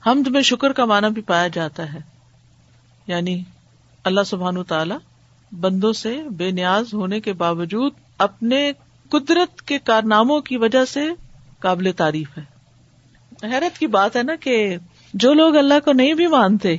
حمد 0.07 0.27
میں 0.27 0.41
شکر 0.41 0.71
کا 0.71 0.85
معنی 0.85 1.07
بھی 1.09 1.21
پایا 1.21 1.47
جاتا 1.47 1.93
ہے۔ 1.93 1.99
یعنی 3.07 3.43
اللہ 4.03 4.21
سبحان 4.25 4.63
تعالی 4.63 4.95
بندوں 5.59 5.93
سے 5.93 6.21
بے 6.29 6.51
نیاز 6.51 6.93
ہونے 6.93 7.19
کے 7.19 7.33
باوجود 7.33 7.91
اپنے 8.17 8.71
قدرت 9.09 9.61
کے 9.61 9.79
کارناموں 9.79 10.41
کی 10.41 10.57
وجہ 10.57 10.85
سے 10.85 11.07
قابل 11.59 11.91
تعریف 11.97 12.37
ہے۔ 12.37 12.43
حیرت 13.43 13.77
کی 13.77 13.87
بات 13.87 14.15
ہے 14.15 14.23
نا 14.23 14.35
کہ 14.35 14.77
جو 15.13 15.33
لوگ 15.33 15.55
اللہ 15.55 15.73
کو 15.85 15.91
نہیں 15.91 16.13
بھی 16.13 16.27
مانتے، 16.27 16.77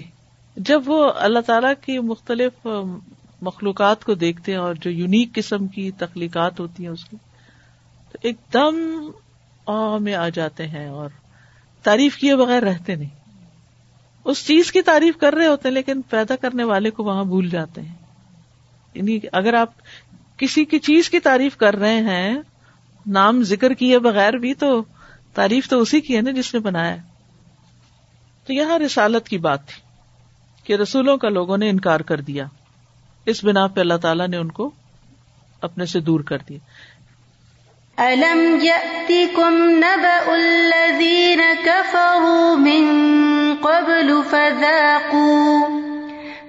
جب 0.57 0.83
وہ 0.87 1.13
اللہ 1.17 1.39
تعالی 1.39 1.69
کی 1.87 1.99
مختلف 1.99 2.67
مخلوقات 3.43 4.05
کو 4.05 4.15
دیکھتے 4.15 4.53
ہیں 4.53 4.59
اور 4.59 4.75
جو 4.75 4.91
یونیک 4.91 5.35
قسم 5.35 5.67
کی 5.67 5.91
تخلیقات 5.91 6.61
ہوتی 6.61 6.83
ہیں 6.83 6.93
اس 6.93 7.05
کی، 7.05 7.17
تو 8.13 8.19
ایک 8.23 8.37
دم 8.55 8.77
میں 10.01 10.15
آ 10.15 10.29
جاتے 10.29 10.67
ہیں 10.69 10.89
اور 10.89 11.09
تعریف 11.83 12.17
کیے 12.17 12.37
بغیر 12.37 12.63
رہتے 12.63 12.95
نہیں۔ 12.95 13.31
اس 14.25 14.47
چیز 14.47 14.73
کی 14.73 14.83
تعریف 14.83 15.17
کر 15.17 15.35
رہے 15.35 15.47
ہوتے 15.47 15.69
ہیں 15.69 15.75
لیکن 15.75 16.03
پیدا 16.03 16.37
کرنے 16.37 16.65
والے 16.65 16.91
کو 16.91 17.05
وہاں 17.05 17.25
بھول 17.25 17.51
جاتے 17.51 17.81
ہیں۔ 17.81 17.95
یعنی 18.95 19.19
اگر 19.33 19.55
آپ 19.55 19.69
کسی 20.37 20.65
کی 20.65 20.79
چیز 20.79 21.11
کی 21.11 21.21
تعریف 21.21 21.57
کر 21.57 21.77
رہے 21.77 22.01
ہیں، 22.01 22.39
نام 23.07 23.43
ذکر 23.43 23.75
کیے 23.75 23.99
بغیر 23.99 24.33
بھی 24.33 24.55
تو 24.55 24.85
تعریف 25.35 25.69
تو 25.69 25.81
اسی 25.81 26.01
کی 26.01 26.17
ہے 26.17 26.21
نا 26.21 26.31
جس 26.31 26.55
نے 26.55 26.61
بنایا۔ 26.61 26.97
تو 28.47 28.53
یہاں 28.53 28.79
رسالت 28.79 29.29
کی 29.29 29.39
بات 29.39 29.67
تھی 29.67 29.83
کہ 30.65 30.73
رسولوں 30.73 31.17
کا 31.17 31.29
لوگوں 31.29 31.57
نے 31.57 31.71
انکار 31.71 32.01
کر 32.01 32.21
دیا۔ 32.21 32.45
اس 33.29 33.45
بنا 33.45 33.67
پہ 33.67 33.81
اللہ 33.81 33.95
تعالیٰ 33.95 34.29
نے 34.29 34.37
ان 34.37 34.51
کو 34.51 34.71
اپنے 35.61 35.87
سے 35.87 36.01
دور 36.01 36.21
کر 36.21 36.39
دیا۔ 36.39 36.59
الم 37.97 38.59
يأتكم 38.63 39.55
نبأ 39.59 40.33
الذين 40.33 41.41
كفروا 41.65 42.57
من 42.57 42.85
قبل 43.61 44.21
فذاقوا 44.31 45.69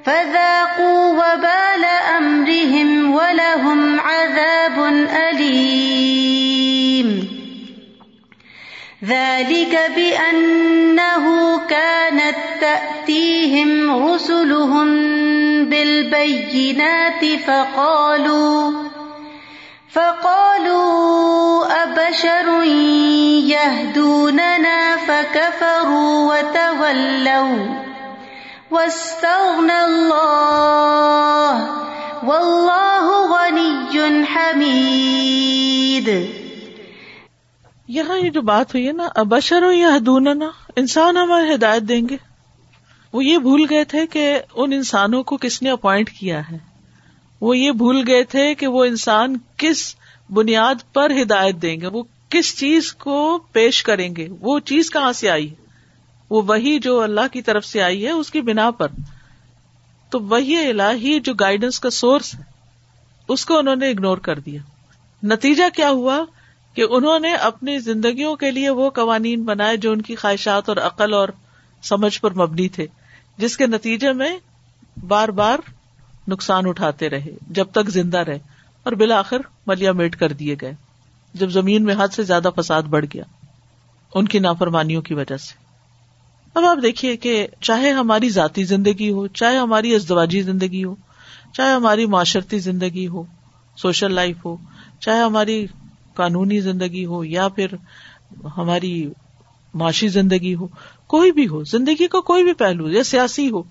فذاقوا 0.06 1.14
وبال 1.14 1.86
أمرهم 2.18 3.14
ولهم 3.14 3.98
عذاب 4.04 4.80
أليم۔ 5.12 5.80
ذلك 9.06 9.76
بأنه 9.96 11.26
كانت 11.68 12.62
تأتيهم 12.62 13.92
رسلهم 14.06 15.19
بالبينات 15.70 17.26
فقالوا 17.46 18.72
فقالوا، 19.94 21.66
أبشر 21.84 22.64
يهدوننا 23.56 24.96
فكفروا 25.06 26.34
وتولوا. 26.34 27.66
واستغنى 28.72 29.80
الله، 29.84 30.30
والله 32.24 33.10
غني 33.30 33.98
حميد. 34.36 36.10
یہاں 37.88 38.18
یہ 38.18 38.30
جو 38.30 38.42
بات 38.42 38.76
ہوئی 38.76 38.88
ہے 38.88 38.92
نا 38.92 39.08
ابشر 39.16 39.72
یا 39.72 39.96
ہدوننا 39.96 40.46
انسان 40.76 41.18
ہمیں 41.18 41.54
ہدایت 41.54 41.82
دیں 41.82 42.10
گے۔ 42.10 42.29
وہ 43.14 43.26
یہ 43.26 43.38
بھول 43.38 43.66
گئے 43.70 43.84
تھے 43.84 44.08
کہ 44.08 44.40
ان 44.56 44.74
انسانوں 44.74 45.24
کو 45.24 45.38
کس 45.38 45.62
نے 45.62 45.70
اپوائنٹ 45.70 46.10
کیا 46.10 46.42
ہے۔ 46.52 46.58
وہ 47.42 47.58
یہ 47.58 47.72
بھول 47.72 48.04
گئے 48.08 48.24
تھے 48.24 48.56
کہ 48.56 48.68
وہ 48.68 48.86
انسان 48.86 49.38
کس 49.58 49.96
بنیاد 50.34 50.94
پر 50.94 51.12
ہدایت 51.22 51.56
دیں 51.56 51.82
گے، 51.82 51.88
وہ 51.88 52.04
کس 52.30 52.58
چیز 52.58 52.94
کو 52.94 53.40
پیش 53.52 53.84
کریں 53.84 54.16
گے۔ 54.16 54.28
وہ 54.40 54.60
چیز 54.60 54.92
کہاں 54.92 55.14
سے 55.14 55.30
آئی؟ 55.30 55.54
وہ 56.30 56.42
وہی 56.48 56.80
جو 56.80 57.02
اللہ 57.02 57.28
کی 57.32 57.42
طرف 57.42 57.66
سے 57.66 57.82
آئی 57.82 58.06
ہے، 58.06 58.12
اس 58.12 58.32
کی 58.32 58.42
بنا 58.42 58.72
پر۔ 58.72 58.88
تو 60.10 60.20
وہی 60.20 60.70
الہی 60.70 61.20
جو 61.20 61.34
گائیڈنس 61.34 61.80
کا 61.80 61.90
سورس 61.90 62.36
ہے، 62.36 62.44
اس 63.28 63.46
کو 63.46 63.58
انہوں 63.58 63.76
نے 63.76 63.90
اگنور 63.90 64.18
کر 64.18 64.40
دیا۔ 64.40 64.62
نتیجہ 65.24 65.64
کیا 65.76 65.90
ہوا؟ 65.90 66.20
کہ 66.74 66.86
انہوں 66.90 67.20
نے 67.20 67.34
اپنی 67.34 67.80
زندگیوں 67.80 68.36
کے 68.36 68.52
لیے 68.52 68.70
وہ 68.70 68.90
قوانین 68.90 69.44
بنائے 69.44 69.78
جو 69.78 69.92
ان 69.92 70.02
کی 70.02 70.16
خواہشات 70.16 70.70
اور 70.70 70.78
عقل 70.78 71.14
اور 71.14 71.30
سمجھ 71.84 72.22
پر 72.22 72.34
مبنی 72.34 72.70
تھے۔ 72.70 72.88
جس 73.40 73.58
کے 73.58 73.68
نتیجے 73.68 74.14
میں 74.14 74.38
بار 75.08 75.30
بار 75.30 75.60
نقصان 76.28 76.68
اٹھاتے 76.68 77.10
رہے، 77.10 77.32
جب 77.50 77.66
تک 77.72 77.90
زندہ 77.90 78.18
رہے، 78.18 78.40
اور 78.86 78.94
بالآخر 78.94 79.42
ملیا 79.68 79.92
میٹ 79.92 80.16
کر 80.16 80.32
دیے 80.32 80.56
گئے، 80.62 80.74
جب 81.34 81.50
زمین 81.50 81.84
میں 81.84 81.96
حد 82.00 82.14
سے 82.14 82.24
زیادہ 82.24 82.50
فساد 82.56 82.84
بڑھ 82.84 83.06
گیا، 83.14 83.24
ان 84.14 84.28
کی 84.28 84.40
نافرمانیوں 84.40 85.02
کی 85.02 85.14
وجہ 85.14 85.38
سے۔ 85.38 85.58
اب 86.56 86.66
آپ 86.66 86.78
دیکھیے 86.82 87.16
کہ 87.18 87.48
چاہے 87.62 87.92
ہماری 87.92 88.30
ذاتی 88.30 88.64
زندگی 88.64 89.12
ہو، 89.12 89.28
چاہے 89.28 89.58
ہماری 89.58 89.96
ازدواجی 89.96 90.42
زندگی 90.42 90.84
ہو، 90.84 90.96
چاہے 91.54 91.74
ہماری 91.74 92.06
معاشرتی 92.06 92.60
زندگی 92.60 93.08
ہو، 93.08 93.24
سوشل 93.78 94.14
لائف 94.14 94.46
ہو، 94.46 94.56
چاہے 95.00 95.20
ہماری 95.20 95.66
قانونی 96.14 96.60
زندگی 96.60 97.06
ہو، 97.06 97.24
یا 97.24 97.48
پھر 97.48 97.76
ہماری 98.58 99.10
معاشی 99.74 100.08
زندگی 100.08 100.56
ہو 100.56 100.68
کوئی 101.10 101.32
بھی 101.32 101.48
ہو، 101.48 101.64
زندگی 101.64 102.08
کا 102.08 102.20
کوئی 102.20 102.44
بھی 102.44 102.54
پہلو، 102.54 102.90
یا 102.90 103.04
سیاسی 103.04 103.50
ہو، 103.52 103.62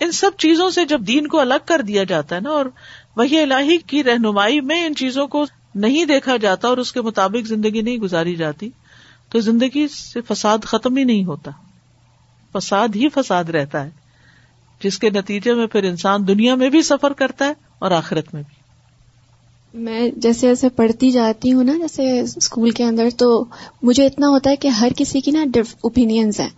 ان 0.00 0.12
سب 0.12 0.30
چیزوں 0.38 0.70
سے 0.70 0.84
جب 0.84 1.06
دین 1.06 1.26
کو 1.26 1.40
الگ 1.40 1.64
کر 1.64 1.82
دیا 1.82 2.04
جاتا 2.04 2.36
ہے 2.36 2.40
نا، 2.40 2.50
اور 2.50 2.66
وہی 3.16 3.40
الہی 3.40 3.76
کی 3.78 4.02
رہنمائی 4.04 4.60
میں 4.60 4.84
ان 4.86 4.94
چیزوں 4.94 5.26
کو 5.26 5.44
نہیں 5.74 6.04
دیکھا 6.04 6.36
جاتا 6.36 6.68
اور 6.68 6.76
اس 6.76 6.92
کے 6.92 7.00
مطابق 7.00 7.46
زندگی 7.46 7.82
نہیں 7.82 7.98
گزاری 7.98 8.34
جاتی، 8.36 8.68
تو 9.28 9.40
زندگی 9.40 9.86
سے 9.88 10.20
فساد 10.20 10.64
ختم 10.64 10.96
ہی 10.96 11.04
نہیں 11.04 11.24
ہوتا۔ 11.24 11.50
فساد 12.54 12.88
ہی 12.94 13.08
فساد 13.08 13.44
رہتا 13.44 13.84
ہے، 13.84 13.90
جس 14.80 14.98
کے 14.98 15.10
نتیجے 15.10 15.54
میں 15.54 15.66
پھر 15.66 15.84
انسان 15.84 16.26
دنیا 16.28 16.54
میں 16.54 16.70
بھی 16.70 16.82
سفر 16.82 17.12
کرتا 17.12 17.46
ہے 17.46 17.52
اور 17.78 17.90
آخرت 17.90 18.34
میں 18.34 18.42
بھی۔ 18.42 18.63
میں 19.74 20.08
جیسے 20.16 20.46
جیسے 20.46 20.68
پڑھتی 20.68 21.10
جاتی 21.10 21.52
ہوں 21.52 21.64
نا 21.64 21.72
جیسے 21.72 22.20
اسکول 22.20 22.70
کے 22.70 22.84
اندر 22.84 23.08
تو 23.16 23.44
مجھے 23.82 24.06
اتنا 24.06 24.28
ہوتا 24.28 24.50
ہے 24.50 24.56
کہ 24.56 24.68
ہر 24.68 24.88
کسی 24.96 25.20
کی 25.20 25.30
نا 25.30 25.44
اوپینینز 25.80 26.40
ہیں۔ 26.40 26.48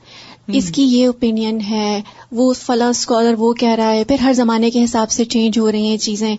اس 0.48 0.70
کی 0.70 0.82
یہ 0.82 1.06
اوپینین 1.06 1.60
ہے 1.70 2.02
وہ 2.32 2.52
فلاں 2.52 2.90
اسکالر 2.90 3.34
وہ 3.38 3.52
کہہ 3.52 3.74
رہا 3.74 3.92
ہے 3.92 4.04
پھر 4.04 4.16
ہر 4.22 4.32
زمانے 4.32 4.70
کے 4.70 4.84
حساب 4.84 5.10
سے 5.10 5.24
چینج 5.24 5.58
ہو 5.58 5.72
رہی 5.72 5.86
ہیں 5.86 5.96
چیزیں۔ 5.96 6.36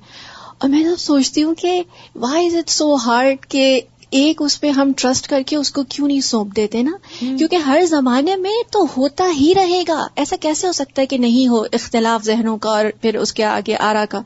اور 0.57 0.69
میں 0.69 0.83
تو 0.83 0.95
سوچتی 0.95 1.43
ہوں 1.43 1.55
کہ 1.55 1.81
why 2.15 2.45
is 2.45 2.55
it 2.55 2.69
so 2.69 2.95
hard 2.95 3.45
کہ 3.45 3.81
ایک 4.09 4.41
اس 4.41 4.61
پہ 4.61 4.69
ہم 4.69 4.91
ٹرسٹ 4.97 5.27
کر 5.27 5.41
کے 5.45 5.55
اس 5.55 5.71
کو 5.71 5.83
کیوں 5.83 6.07
نہیں 6.07 6.21
سونپ 6.21 6.55
دیتے 6.55 6.83
نا؟ 6.83 6.91
کیونکہ 7.19 7.55
ہر 7.55 7.81
زمانے 7.89 8.35
میں 8.35 8.71
تو 8.71 8.87
ہوتا 8.97 9.23
ہی 9.39 9.53
رہے 9.55 9.83
گا۔ 9.87 10.07
ایسا 10.15 10.35
کیسے 10.35 10.67
ہو 10.67 10.71
سکتا 10.71 11.01
ہے 11.01 11.07
کہ 11.07 11.17
نہیں 11.17 11.47
ہو 11.47 11.63
اختلاف 11.73 12.25
ذہنوں 12.25 12.57
کا 12.57 12.69
اور 12.69 12.85
پھر 13.01 13.17
اس 13.17 13.33
کے 13.33 13.43
آگے 13.43 13.75
آرا 13.79 14.05
کا؟ 14.09 14.21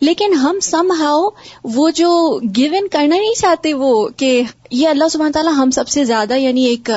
لیکن 0.00 0.34
ہم 0.34 0.58
سم 0.62 0.92
ہاؤ 1.00 1.28
وہ 1.64 1.90
جو 1.90 2.40
گیو 2.56 2.72
ان 2.72 2.88
کرنا 2.88 3.16
نہیں 3.16 3.40
چاہتے 3.40 3.74
وہ 3.74 4.08
کہ 4.16 4.42
یہ 4.70 4.88
اللہ 4.88 5.04
سبحانہ 5.08 5.32
تعالیٰ 5.32 5.52
ہم 5.56 5.70
سب 5.70 5.88
سے 5.88 6.04
زیادہ 6.04 6.34
یعنی 6.34 6.64
ایک 6.64 6.90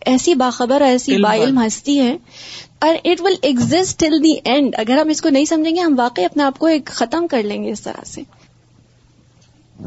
ایسی 0.00 0.34
باخبر 0.34 0.80
ایسی 0.80 1.16
با 1.16 1.34
علم 1.34 1.58
ہستی 1.58 1.98
ہے 1.98 2.16
اور 2.78 2.94
it 3.04 3.20
will 3.20 3.34
exist 3.42 4.00
till 4.00 4.24
the 4.24 4.32
end 4.44 4.74
اگر 4.78 4.98
ہم 4.98 5.08
اس 5.08 5.22
کو 5.22 5.28
نہیں 5.28 5.44
سمجھیں 5.44 5.76
گے 5.76 5.80
ہم 5.80 5.94
واقعی 5.98 6.24
اپنے 6.24 6.42
آپ 6.42 6.58
کو 6.58 6.66
ایک 6.66 6.86
ختم 6.86 7.26
کر 7.26 7.42
لیں 7.42 7.64
گے 7.64 7.70
اس 7.70 7.80
طرح 7.80 8.04
سے۔ 8.04 8.20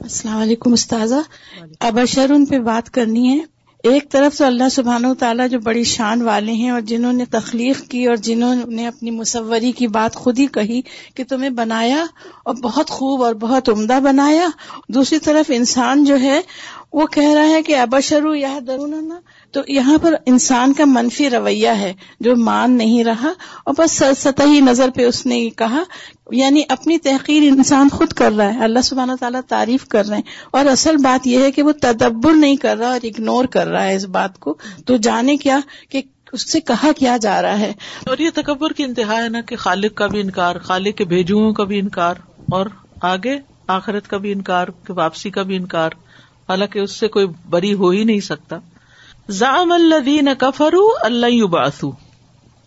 السلام 0.04 0.38
علیکم 0.38 0.74
استاذہ۔ 0.74 1.16
اب 1.80 2.00
اشر 2.00 2.32
ان 2.32 2.46
پہ 2.46 2.60
بات 2.60 2.90
کرنی 2.90 3.40
ہے۔ 3.40 3.44
ایک 3.84 4.12
طرف 4.12 4.38
تو 4.38 4.46
اللہ 4.46 4.70
سبحانہ 4.72 5.08
و 5.08 5.16
تعالیٰ 5.16 5.50
جو 5.50 5.60
بڑی 5.60 5.84
شان 5.84 6.22
والے 6.22 6.52
ہیں 6.52 6.70
اور 6.70 6.82
جنہوں 6.82 7.14
نے 7.14 7.25
تخلیق 7.25 7.82
کی 7.90 8.06
اور 8.06 8.16
جنہوں 8.16 8.56
نے 8.56 8.88
اپنی 8.88 9.12
مصوری 9.12 9.72
کی 9.72 9.88
بات 9.88 10.16
خود 10.16 10.40
ہی 10.40 10.48
کہی 10.48 10.82
کہ 11.16 11.24
تمہیں 11.30 11.50
بنایا 11.50 12.06
اور 12.46 12.56
بہت 12.56 12.90
خوب 12.90 13.24
اور 13.24 13.34
بہت 13.34 13.70
عمدہ 13.70 14.00
بنایا۔ 14.04 14.48
دوسری 14.90 15.20
طرف 15.20 15.52
انسان 15.56 16.04
جو 16.04 16.20
ہے 16.20 16.42
وہ 16.94 17.06
کہہ 17.06 17.34
رہا 17.36 17.48
ہے 17.48 17.64
کہ 17.64 17.78
ابشرو 17.78 18.36
یہ 18.36 18.60
درون 18.68 19.12
تو 19.56 19.62
یہاں 19.68 19.98
پر 19.98 20.14
انسان 20.26 20.74
کا 20.74 20.84
منفی 20.86 21.30
رویہ 21.30 21.70
ہے 21.70 21.94
جو 22.20 22.36
مان 22.36 22.78
نہیں 22.78 23.04
رہا 23.04 23.34
اور 23.66 23.74
بس 23.78 24.04
سطحی 24.18 24.60
نظر 24.60 24.90
پہ 24.96 25.06
اس 25.06 25.26
نے 25.26 25.50
کہا 25.50 25.84
یعنی 26.32 26.62
اپنی 26.70 26.98
تحقیر 26.98 27.44
انسان 27.44 27.90
خود 27.90 28.14
کر 28.14 28.32
رہا 28.32 28.54
ہے، 28.54 28.64
اللہ 28.64 28.80
سبحانہ 28.80 29.12
تعالیٰ 29.20 29.42
تعریف 29.48 29.88
کر 29.88 30.06
رہے 30.06 30.16
ہیں۔ 30.16 30.24
اور 30.52 30.66
اصل 30.66 30.98
بات 30.98 31.28
یہ 31.28 31.40
ہے 31.40 31.52
کہ 31.52 31.64
وہ 31.64 31.72
تدبر 31.82 32.34
نہیں 32.34 32.56
کر 32.56 32.78
رہا 32.78 32.88
اور 32.88 33.00
اگنور 33.04 33.46
کر 33.46 33.68
رہا 33.68 33.84
ہے 33.84 33.96
اس 33.96 34.06
بات 34.06 34.40
کو۔ 34.40 34.58
تو 34.86 34.98
جانے 34.98 35.38
کیا 35.38 35.60
کہ 35.90 36.02
اس 36.32 36.52
سے 36.52 36.60
کہا 36.60 36.92
کیا 36.98 37.18
جا 37.18 37.42
رہا 37.42 37.60
ہے۔ 37.60 37.74
اور 38.08 38.18
یہ 38.18 38.30
تکبر 38.34 38.74
کی 38.74 38.84
انتہا 38.84 39.24
ہے 39.24 39.30
نا 39.30 39.42
کہ 39.42 39.56
خالق 39.56 39.96
کا 39.96 40.08
بھی 40.08 40.22
انکار، 40.22 40.56
خالق 40.56 40.98
کے 40.98 41.06
بھیجو 41.06 41.54
کا 41.54 41.64
بھی 41.64 41.80
انکار، 41.80 42.16
اور 42.52 42.66
آگے 43.02 43.40
آخرت 43.68 44.08
کا 44.08 44.18
بھی 44.18 44.32
انکار، 44.32 44.68
واپسی 44.90 45.30
کا 45.30 45.42
بھی 45.42 45.56
انکار۔ 45.56 45.92
حالانکہ 46.50 46.80
اس 46.80 46.92
سے 46.92 47.08
کوئی 47.08 47.28
بری 47.50 47.74
ہو 47.74 47.90
ہی 47.90 48.04
نہیں 48.04 48.20
سکتا۔ 48.20 48.60
زام 49.27 49.72
اللہ 49.72 50.34
کفرو 50.39 50.89
اللہ 51.01 51.46
باسو 51.46 51.91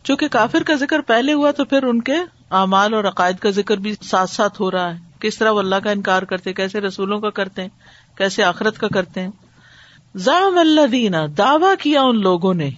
چونکہ 0.05 0.29
کافر 0.29 0.63
کا 0.63 0.75
ذکر 0.75 1.01
پہلے 1.01 1.33
ہوا 1.33 1.51
تو 1.51 1.65
پھر 1.65 1.83
ان 1.83 2.03
کے 2.03 2.15
اعمال 2.51 2.95
اور 2.95 3.05
عقائد 3.05 3.37
کا 3.37 3.51
ذکر 3.51 3.77
بھی 3.77 3.95
ساتھ 4.03 4.31
ساتھ 4.31 4.61
ہو 4.63 4.71
رہا 4.71 4.95
ہے۔ 4.95 4.99
کس 5.21 5.39
طرح 5.39 5.51
وہ 5.51 5.59
اللہ 5.59 5.77
کا 5.77 5.91
انکار 5.91 6.23
کرتے 6.23 6.53
کیسے 6.53 6.81
رسولوں 6.81 7.21
کا 7.21 7.31
کرتے 7.31 7.63
ہیں، 7.63 7.69
کیسے 8.17 8.43
آخرت 8.43 8.79
کا 8.79 8.89
کرتے 8.89 9.21
ہیں۔ 9.21 9.29
زام 10.17 10.59
اللہ 10.59 10.87
دینا 10.87 11.27
دعوی 11.39 11.77
کیا 11.79 12.03
ان 12.03 12.21
لوگوں 12.21 12.55
نے۔ 12.55 12.71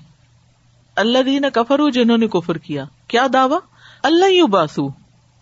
اللہ 0.97 1.23
دینا 1.23 1.49
کفرو 1.49 1.91
جنہوں 1.91 2.19
نے 2.19 2.27
کفر 2.27 2.59
کیا۔ 2.59 2.85
کیا 3.09 3.27
دعوی؟ 3.33 3.57
اللہ 4.03 4.31
یو 4.31 4.47
باسو 4.47 4.89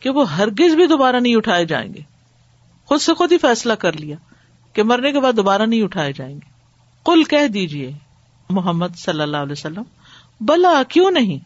کہ 0.01 0.11
وہ 0.11 0.31
ہرگز 0.31 0.75
بھی 0.75 0.87
دوبارہ 0.87 1.17
نہیں 1.17 1.37
اٹھائے 1.37 1.65
جائیں 1.65 1.95
گے۔ 1.95 2.01
خود 2.87 3.01
سے 3.01 3.15
خود 3.15 3.33
ہی 3.33 3.39
فیصلہ 3.39 3.73
کر 3.73 3.93
لیا 3.93 4.17
کہ 4.73 4.83
مرنے 4.83 5.13
کے 5.13 5.21
بعد 5.21 5.33
دوبارہ 5.33 5.63
نہیں 5.63 5.83
اٹھائے 5.83 6.13
جائیں 6.13 6.35
گے۔ 6.35 6.51
کل 7.05 7.25
کہہ 7.25 7.49
دیجیے 7.49 8.08
محمد 8.51 8.87
صلی 8.97 9.21
اللہ 9.21 9.37
علیہ 9.37 9.53
وسلم، 9.53 9.83
بلا، 10.41 10.83
کیوں 10.89 11.11
نہیں؟ 11.11 11.39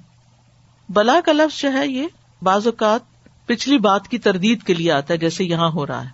بلا 0.92 1.20
کا 1.24 1.32
لفظ 1.32 1.60
جو 1.60 1.72
ہے 1.72 1.86
یہ 1.86 2.06
بعض 2.42 2.66
اوقات 2.66 3.00
پچھلی 3.46 3.78
بات 3.78 4.08
کی 4.08 4.18
تردید 4.18 4.62
کے 4.62 4.74
لیے 4.74 4.92
آتا 4.92 5.14
ہے، 5.14 5.18
جیسے 5.18 5.44
یہاں 5.44 5.70
ہو 5.70 5.86
رہا 5.86 6.04
ہے۔ 6.04 6.10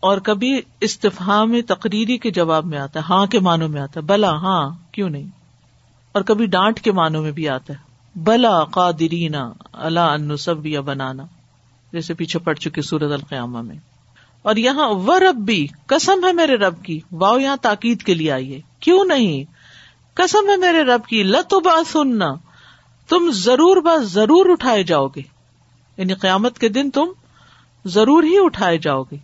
اور 0.00 0.18
کبھی 0.18 0.60
استفہا 0.80 1.44
میں، 1.44 1.62
تقریری 1.62 2.18
کے 2.18 2.30
جواب 2.30 2.64
میں 2.64 2.78
آتا 2.78 3.00
ہے 3.00 3.04
ہاں 3.08 3.26
کے 3.26 3.38
معنوں 3.38 3.68
میں 3.68 3.80
آتا 3.80 4.00
ہے، 4.00 4.04
بلا 4.04 4.30
ہاں 4.30 4.70
کیوں 4.92 5.10
نہیں؟ 5.10 5.26
اور 6.12 6.22
کبھی 6.22 6.46
ڈانٹ 6.46 6.80
کے 6.80 6.92
معنوں 6.92 7.22
میں 7.22 7.32
بھی 7.32 7.48
آتا 7.48 7.72
ہے۔ 7.72 7.78
بلا 8.16 8.64
قادرینا 8.64 9.52
اللہ 9.72 10.00
انسب 10.00 10.66
یا 10.66 10.80
بنانا، 10.80 11.22
جیسے 11.92 12.14
پیچھے 12.14 12.38
پڑ 12.38 12.54
چکی 12.54 12.82
سورت 12.82 13.12
القیامہ 13.12 13.62
میں۔ 13.62 13.76
اور 14.42 14.56
یہاں 14.56 14.88
و 14.88 15.18
رب 15.18 15.36
بھی 15.36 15.66
کسم 15.86 16.24
ہے 16.26 16.32
میرے 16.32 16.54
رب 16.56 16.82
کی 16.82 17.00
واؤ 17.12 17.38
یہاں 17.38 17.56
تاکید 17.62 18.02
کے 18.02 18.14
لیے 18.14 18.32
آئیے 18.32 18.60
کیوں 18.80 19.04
نہیں؟ 19.04 19.59
کسم 20.22 20.50
ہے 20.50 20.56
میرے 20.56 20.82
رب 20.82 21.06
کی 21.06 21.22
لتو 21.22 21.60
با 21.60 21.84
سننا 21.86 22.28
تم 23.08 23.30
ضرور 23.30 23.76
بات 23.76 24.06
ضرور 24.06 24.46
اٹھائے 24.50 24.82
جاؤ 24.82 25.08
گے۔ 25.08 25.20
یعنی 25.96 26.14
قیامت 26.14 26.58
کے 26.58 26.68
دن 26.68 26.90
تم 26.90 27.04
ضرور 27.84 28.22
ہی 28.22 28.36
اٹھائے 28.40 28.78
جاؤ 28.78 29.02
گے۔ 29.02 29.16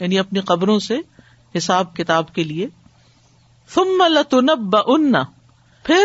یعنی 0.00 0.18
اپنی 0.18 0.40
قبروں 0.40 0.78
سے 0.78 0.98
حساب 1.58 1.96
کتاب 1.96 2.34
کے 2.34 2.44
لیے۔ 2.44 2.66
تم 3.74 4.02
لتنب 4.06 4.76
ان 4.86 5.12
پھر 5.84 6.04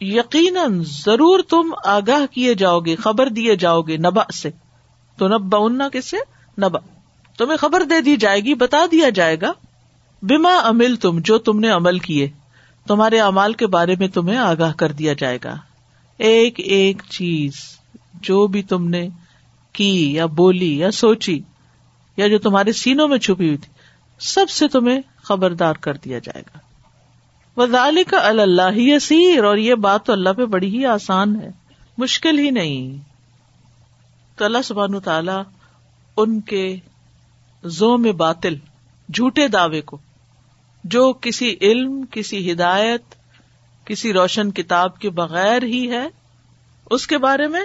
یقیناً 0.00 0.82
ضرور 0.86 1.40
تم 1.42 1.74
آگاہ 1.84 2.32
کیے 2.32 2.54
جاؤ 2.54 2.80
گے، 2.80 2.96
خبر 2.96 3.28
دیے 3.28 3.56
جاؤ 3.56 3.82
گے 3.82 3.96
نبا 3.96 4.32
سے۔ 4.34 4.50
تو 5.18 5.28
نبا 5.28 5.58
ان 5.58 5.80
کس 5.92 6.04
سے 6.04 6.16
نبا 6.58 6.78
تمہیں 7.38 7.56
خبر 7.56 7.82
دے 7.82 8.00
دی 8.00 8.16
جائے 8.16 8.40
گی، 8.40 8.54
بتا 8.54 8.86
دیا 8.92 9.08
جائے 9.08 9.40
گا۔ 9.40 9.52
بیما 10.22 10.54
امل 10.54 10.96
تم 10.96 11.18
جو 11.18 11.38
تم 11.38 11.58
نے 11.58 11.68
عمل 11.68 11.98
کیے۔ 11.98 12.28
تمہارے 12.88 13.20
امال 13.20 13.52
کے 13.52 13.66
بارے 13.66 13.94
میں 13.98 14.08
تمہیں 14.08 14.38
آگاہ 14.38 14.72
کر 14.72 14.92
دیا 14.92 15.12
جائے 15.12 15.38
گا۔ 15.44 15.56
ایک 16.18 16.60
ایک 16.60 17.02
چیز 17.10 17.52
جو 18.14 18.46
بھی 18.46 18.62
تم 18.62 18.88
نے 18.88 19.08
کی 19.72 20.14
یا 20.14 20.26
بولی 20.26 20.78
یا 20.78 20.90
سوچی 20.90 21.40
یا 22.16 22.28
جو 22.28 22.38
تمہارے 22.38 22.72
سینوں 22.72 23.08
میں 23.08 23.18
چھپی 23.18 23.46
ہوئی 23.46 23.56
تھی، 23.56 23.72
سب 24.18 24.50
سے 24.50 24.68
تمہیں 24.68 25.00
خبردار 25.22 25.74
کر 25.74 25.94
دیا 25.94 26.18
جائے 26.18 26.42
گا۔ 26.42 26.58
وزال 27.60 28.04
کا 28.04 28.28
اللہ 28.28 28.72
ہی 28.76 29.38
اور 29.38 29.56
یہ 29.56 29.74
بات 29.74 30.06
تو 30.06 30.12
اللہ 30.12 30.30
پہ 30.30 30.44
بڑی 30.44 30.78
ہی 30.78 30.86
آسان 30.86 31.40
ہے۔ 31.40 31.50
مشکل 31.98 32.38
ہی 32.38 32.50
نہیں۔ 32.50 32.98
تو 34.38 34.44
اللہ 34.44 34.58
سبحان 34.64 35.00
تعالی 35.00 35.42
ان 36.16 36.40
کے 36.40 36.76
زو 37.64 37.96
میں 37.96 38.12
باطل، 38.12 38.54
جھوٹے 39.14 39.48
دعوے 39.48 39.80
کو 39.80 39.98
جو 40.88 41.12
کسی 41.12 41.56
علم، 41.60 42.04
کسی 42.10 42.52
ہدایت، 42.52 43.02
کسی 43.84 44.12
روشن 44.12 44.50
کتاب 44.50 44.98
کے 44.98 45.10
بغیر 45.10 45.62
ہی 45.62 45.90
ہے، 45.90 46.08
اس 46.90 47.06
کے 47.06 47.18
بارے 47.18 47.46
میں 47.46 47.60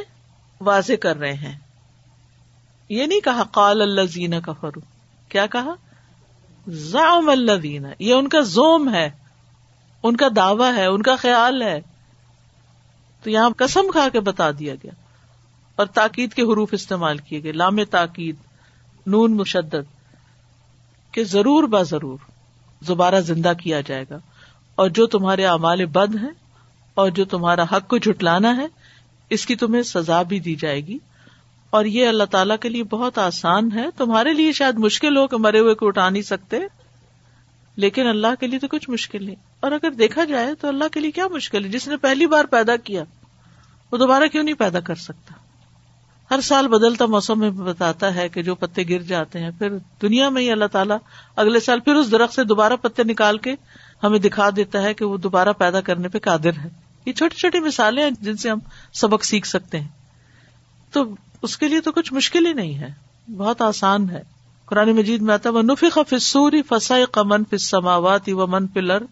واضح 0.61 0.93
کر 1.01 1.17
رہے 1.17 1.33
ہیں۔ 1.33 1.59
یہ 2.89 3.05
نہیں 3.05 3.19
کہا 3.19 3.43
قال 3.43 3.81
اللہ 3.81 4.01
زینا 4.01 4.39
کا 4.39 4.53
فرو 4.53 4.79
کیا 5.29 5.45
کہا؟ 5.45 5.73
زام 6.67 7.29
اللہ 7.29 7.51
دینا 7.51 7.89
یہ 7.99 8.13
ان 8.13 8.27
کا 8.27 8.41
زوم 8.41 8.93
ہے، 8.93 9.09
ان 10.03 10.17
کا 10.17 10.27
دعوی 10.35 10.77
ہے، 10.77 10.85
ان 10.85 11.01
کا 11.01 11.15
خیال 11.15 11.61
ہے۔ 11.61 11.81
تو 13.23 13.29
یہاں 13.29 13.49
قسم 13.57 13.91
کھا 13.91 14.09
کے 14.09 14.19
بتا 14.19 14.51
دیا 14.51 14.75
گیا۔ 14.75 14.91
اور 15.75 15.85
تاکید 15.85 16.33
کے 16.33 16.41
حروف 16.41 16.69
استعمال 16.71 17.17
کیے 17.17 17.43
گئے۔ 17.43 17.51
لام 17.51 17.83
تاکید، 17.83 18.35
نون 19.05 19.37
مشدد۔ 19.37 20.11
کہ 21.11 21.23
ضرور 21.23 21.63
با 21.63 21.83
ضرور۔ 21.83 22.30
دوبارہ 22.87 23.19
زندہ 23.19 23.53
کیا 23.63 23.81
جائے 23.81 24.05
گا۔ 24.09 24.19
اور 24.75 24.89
جو 24.89 25.07
تمہارے 25.07 25.45
اعمال 25.45 25.85
بد 25.85 26.15
ہیں 26.15 26.31
اور 26.93 27.09
جو 27.09 27.25
تمہارا 27.25 27.63
حق 27.63 27.87
کو 27.87 27.97
جھٹلانا 27.97 28.57
ہے، 28.57 28.67
اس 29.29 29.45
کی 29.45 29.55
تمہیں 29.55 29.81
سزا 29.81 30.21
بھی 30.21 30.39
دی 30.39 30.55
جائے 30.55 30.87
گی۔ 30.87 30.97
اور 31.69 31.85
یہ 31.85 32.07
اللہ 32.07 32.23
تعالیٰ 32.23 32.55
کے 32.61 32.69
لیے 32.69 32.83
بہت 32.83 33.17
آسان 33.17 33.71
ہے۔ 33.71 33.85
تمہارے 33.97 34.33
لیے 34.33 34.51
شاید 34.51 34.75
مشکل 34.77 35.17
ہو 35.17 35.27
کہ 35.27 35.37
مرے 35.37 35.59
ہوئے 35.59 35.73
کو 35.73 35.87
اٹھا 35.87 36.09
نہیں 36.09 36.23
سکتے، 36.23 36.57
لیکن 37.75 38.07
اللہ 38.07 38.27
کے 38.39 38.47
لیے 38.47 38.59
تو 38.59 38.67
کچھ 38.67 38.89
مشکل 38.89 39.25
نہیں۔ 39.25 39.35
اور 39.59 39.71
اگر 39.71 39.91
دیکھا 39.91 40.23
جائے 40.23 40.55
تو 40.55 40.67
اللہ 40.67 40.83
کے 40.91 40.99
لیے 40.99 41.11
کیا 41.11 41.27
مشکل 41.27 41.63
ہے؟ 41.63 41.69
جس 41.69 41.87
نے 41.87 41.97
پہلی 41.97 42.25
بار 42.25 42.45
پیدا 42.45 42.75
کیا، 42.75 43.03
وہ 43.91 43.97
دوبارہ 43.97 44.23
کیوں 44.27 44.43
نہیں 44.43 44.55
پیدا 44.55 44.79
کر 44.79 44.95
سکتا؟ 44.95 45.33
ہر 46.31 46.41
سال 46.41 46.67
بدلتا 46.67 47.05
موسم 47.05 47.39
میں 47.39 47.49
بتاتا 47.49 48.15
ہے 48.15 48.29
کہ 48.29 48.43
جو 48.43 48.55
پتے 48.55 48.83
گر 48.89 49.01
جاتے 49.01 49.39
ہیں، 49.39 49.49
پھر 49.57 49.77
دنیا 50.01 50.29
میں 50.29 50.41
ہی 50.41 50.51
اللہ 50.51 50.65
تعالیٰ 50.65 50.97
اگلے 51.35 51.59
سال 51.59 51.79
پھر 51.79 51.95
اس 51.95 52.11
درخت 52.11 52.33
سے 52.33 52.43
دوبارہ 52.43 52.73
پتے 52.81 53.03
نکال 53.03 53.37
کے 53.37 53.55
ہمیں 54.03 54.19
دکھا 54.19 54.49
دیتا 54.55 54.81
ہے 54.81 54.93
کہ 54.93 55.05
وہ 55.05 55.17
دوبارہ 55.17 55.49
پیدا 55.57 55.81
کرنے 55.81 56.07
پہ 56.07 56.19
قادر 56.19 56.51
ہے۔ 56.63 56.69
یہ 57.05 57.13
چھوٹی 57.13 57.35
چھوٹی 57.35 57.59
مثالیں 57.59 58.03
ہیں 58.03 58.11
جن 58.21 58.37
سے 58.37 58.49
ہم 58.49 58.59
سبق 58.93 59.23
سیکھ 59.23 59.47
سکتے 59.47 59.79
ہیں۔ 59.79 59.87
تو 60.91 61.03
اس 61.41 61.57
کے 61.57 61.67
لیے 61.67 61.81
تو 61.81 61.91
کچھ 61.91 62.13
مشکل 62.13 62.45
ہی 62.45 62.53
نہیں 62.53 62.75
ہے۔ 62.75 62.93
بہت 63.37 63.61
آسان 63.61 64.09
ہے۔ 64.09 64.21
قرآن 64.65 64.91
مجید 64.91 65.21
میں 65.21 65.33
آتا 65.33 65.49
وہ 65.49 65.61
نفی 65.61 65.89
خفصوری 65.89 66.61
فسائے 66.61 67.05
قمن 67.05 67.43
فس 67.45 67.69
سماوات 67.69 68.29
و 68.29 68.47
من 68.47 68.67
پلر 68.67 69.03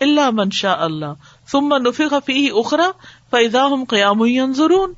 اللہ 0.00 0.30
من 0.32 0.50
شاء 0.50 0.76
اللہ 0.76 1.12
ثم 1.48 1.74
نفی 1.76 2.08
خفی 2.08 2.48
اخرا 2.54 2.90
پیدا 3.30 3.66
ہم 3.66 3.84
قیام 3.84 4.52
ضرور 4.52 4.88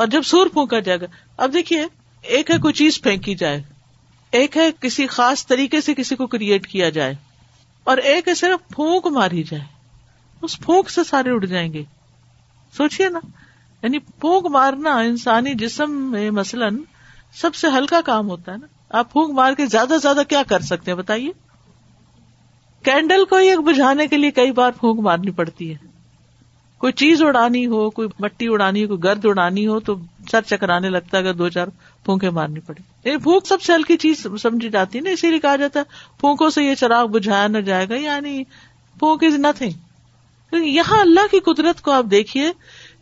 اور 0.00 0.06
جب 0.06 0.22
سور 0.22 0.46
پھونکا 0.46 0.78
جائے 0.78 1.00
گا۔ 1.00 1.06
اب 1.36 1.52
دیکھیے، 1.52 1.84
ایک 2.24 2.50
ہے 2.50 2.58
کوئی 2.58 2.74
چیز 2.74 3.00
پھینکی 3.02 3.34
جائے، 3.34 3.62
ایک 4.32 4.56
ہے 4.56 4.70
کسی 4.80 5.06
خاص 5.06 5.46
طریقے 5.46 5.80
سے 5.80 5.94
کسی 5.94 6.16
کو 6.16 6.26
کریٹ 6.26 6.66
کیا 6.66 6.88
جائے، 6.90 7.14
اور 7.84 7.96
ایک 7.96 8.28
ہے 8.28 8.34
صرف 8.34 8.68
پھونک 8.68 9.06
ماری 9.06 9.42
جائے۔ 9.42 9.64
اس 10.42 10.58
پھونک 10.60 10.90
سے 10.90 11.04
سارے 11.04 11.30
اڑ 11.30 11.44
جائیں 11.44 11.72
گے۔ 11.72 11.82
سوچیے 12.76 13.08
نا 13.08 13.20
یعنی 13.82 13.98
پھونک 13.98 14.46
مارنا 14.46 14.94
انسانی 14.98 15.54
جسم 15.54 15.90
میں 16.10 16.30
مثلاً 16.30 16.78
سب 17.34 17.54
سے 17.54 17.68
ہلکا 17.68 18.00
کام 18.00 18.28
ہوتا 18.28 18.52
ہے 18.52 18.56
نا۔ 18.56 18.66
آپ 18.90 19.12
پھونک 19.12 19.30
مار 19.34 19.52
کے 19.52 19.66
زیادہ 19.66 19.88
سے 19.88 19.98
زیادہ 19.98 20.22
کیا 20.28 20.42
کر 20.48 20.60
سکتے 20.60 20.90
ہیں؟ 20.90 20.98
بتائیے۔ 20.98 21.30
کینڈل 22.84 23.24
کو 23.24 23.36
ایک 23.36 23.60
بجھانے 23.60 24.06
کے 24.06 24.16
لیے 24.16 24.30
کئی 24.30 24.52
بار 24.52 24.70
پھونک 24.70 25.00
مارنی 25.00 25.30
پڑتی 25.30 25.70
ہے۔ 25.70 25.99
کوئی 26.80 26.92
چیز 26.92 27.22
اڑانی 27.22 27.66
ہو، 27.66 27.90
کوئی 27.90 28.08
مٹی 28.18 28.46
اڑانی 28.48 28.82
ہو، 28.82 28.88
کوئی 28.88 29.02
گرد 29.04 29.24
اڑانی 29.24 29.66
ہو 29.66 29.80
تو 29.80 29.94
سر 30.30 30.42
چکرانے 30.42 30.88
لگتا 30.88 31.18
ہے 31.18 31.22
اگر 31.22 31.34
دو 31.34 31.48
چار 31.48 31.66
پھونکے 32.04 32.30
مارنی 32.30 32.60
پڑے۔ 32.60 32.82
یعنی 33.04 33.18
پھونک 33.18 33.46
سب 33.46 33.62
سے 33.62 33.74
ہلکی 33.74 33.96
چیز 33.96 34.26
سمجھی 34.42 34.68
جاتی 34.68 34.98
ہے 34.98 35.02
نا، 35.02 35.10
اسی 35.10 35.30
لیے 35.30 35.38
کہا 35.38 35.56
جاتا 35.56 35.80
ہے 35.80 35.84
پھونکوں 36.20 36.50
سے 36.50 36.64
یہ 36.64 36.74
چراغ 36.74 37.06
بجھایا 37.06 37.46
نہ 37.46 37.58
جائے 37.58 37.88
گا۔ 37.88 37.94
یعنی 37.94 38.44
پھونک 38.98 39.24
از 39.24 39.34
نتھنگ 39.34 39.70
یہاں 40.52 41.00
اللہ 41.00 41.26
کی 41.30 41.40
قدرت 41.40 41.80
کو 41.80 41.90
آپ 41.90 42.04
دیکھیے 42.10 42.52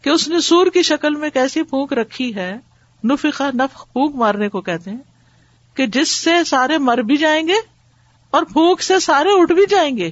کہ 0.03 0.11
اس 0.11 0.29
نے 0.29 0.41
سور 0.41 0.67
کی 0.67 0.83
شکل 0.83 1.15
میں 1.15 1.31
کیسی 1.31 1.63
پھونک 1.63 1.93
رکھی 1.93 2.35
ہے 2.35 2.57
نفقہ 3.05 3.45
نف 3.55 3.93
پھونک 3.93 4.15
مارنے 4.15 4.49
کو 4.49 4.61
کہتے 4.61 4.91
ہیں، 4.91 4.99
کہ 5.75 5.87
جس 5.87 6.11
سے 6.11 6.45
سارے 6.45 6.79
مر 6.79 6.99
بھی 6.99 7.17
جائیں 7.17 7.49
گے 7.49 7.55
اور 8.31 8.43
پھونک 8.43 8.83
سے 8.83 8.99
سارے 8.99 9.29
اٹھ 9.41 9.53
بھی 9.53 9.67
جائیں 9.71 9.97
گے۔ 9.97 10.11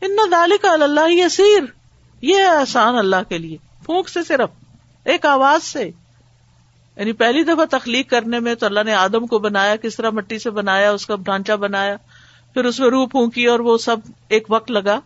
ان 0.00 0.16
دال 0.30 0.52
کا 0.62 0.72
اللہ 0.72 1.10
یسیر۔ 1.10 1.81
یہ 2.22 2.42
آسان 2.42 2.96
اللہ 2.96 3.16
کے 3.28 3.38
لیے۔ 3.38 3.56
پھونک 3.84 4.08
سے 4.08 4.22
صرف، 4.22 4.50
ایک 5.04 5.26
آواز 5.26 5.64
سے۔ 5.64 5.90
یعنی 6.96 7.12
پہلی 7.12 7.44
دفعہ 7.44 7.64
تخلیق 7.70 8.10
کرنے 8.10 8.40
میں 8.40 8.54
تو 8.54 8.66
اللہ 8.66 8.80
نے 8.84 8.94
آدم 8.94 9.26
کو 9.26 9.38
بنایا، 9.38 9.76
کس 9.76 9.96
طرح 9.96 10.10
مٹی 10.10 10.38
سے 10.38 10.50
بنایا، 10.50 10.90
اس 10.90 11.06
کا 11.06 11.16
ڈھانچہ 11.16 11.52
بنایا، 11.52 11.96
پھر 12.54 12.64
اس 12.64 12.80
میں 12.80 12.90
روح 12.90 13.06
پھونکی 13.06 13.44
اور 13.44 13.60
وہ 13.60 13.78
سب 13.78 13.96
ایک 14.28 14.46
وقت 14.48 14.70
لگا۔ 14.70 15.00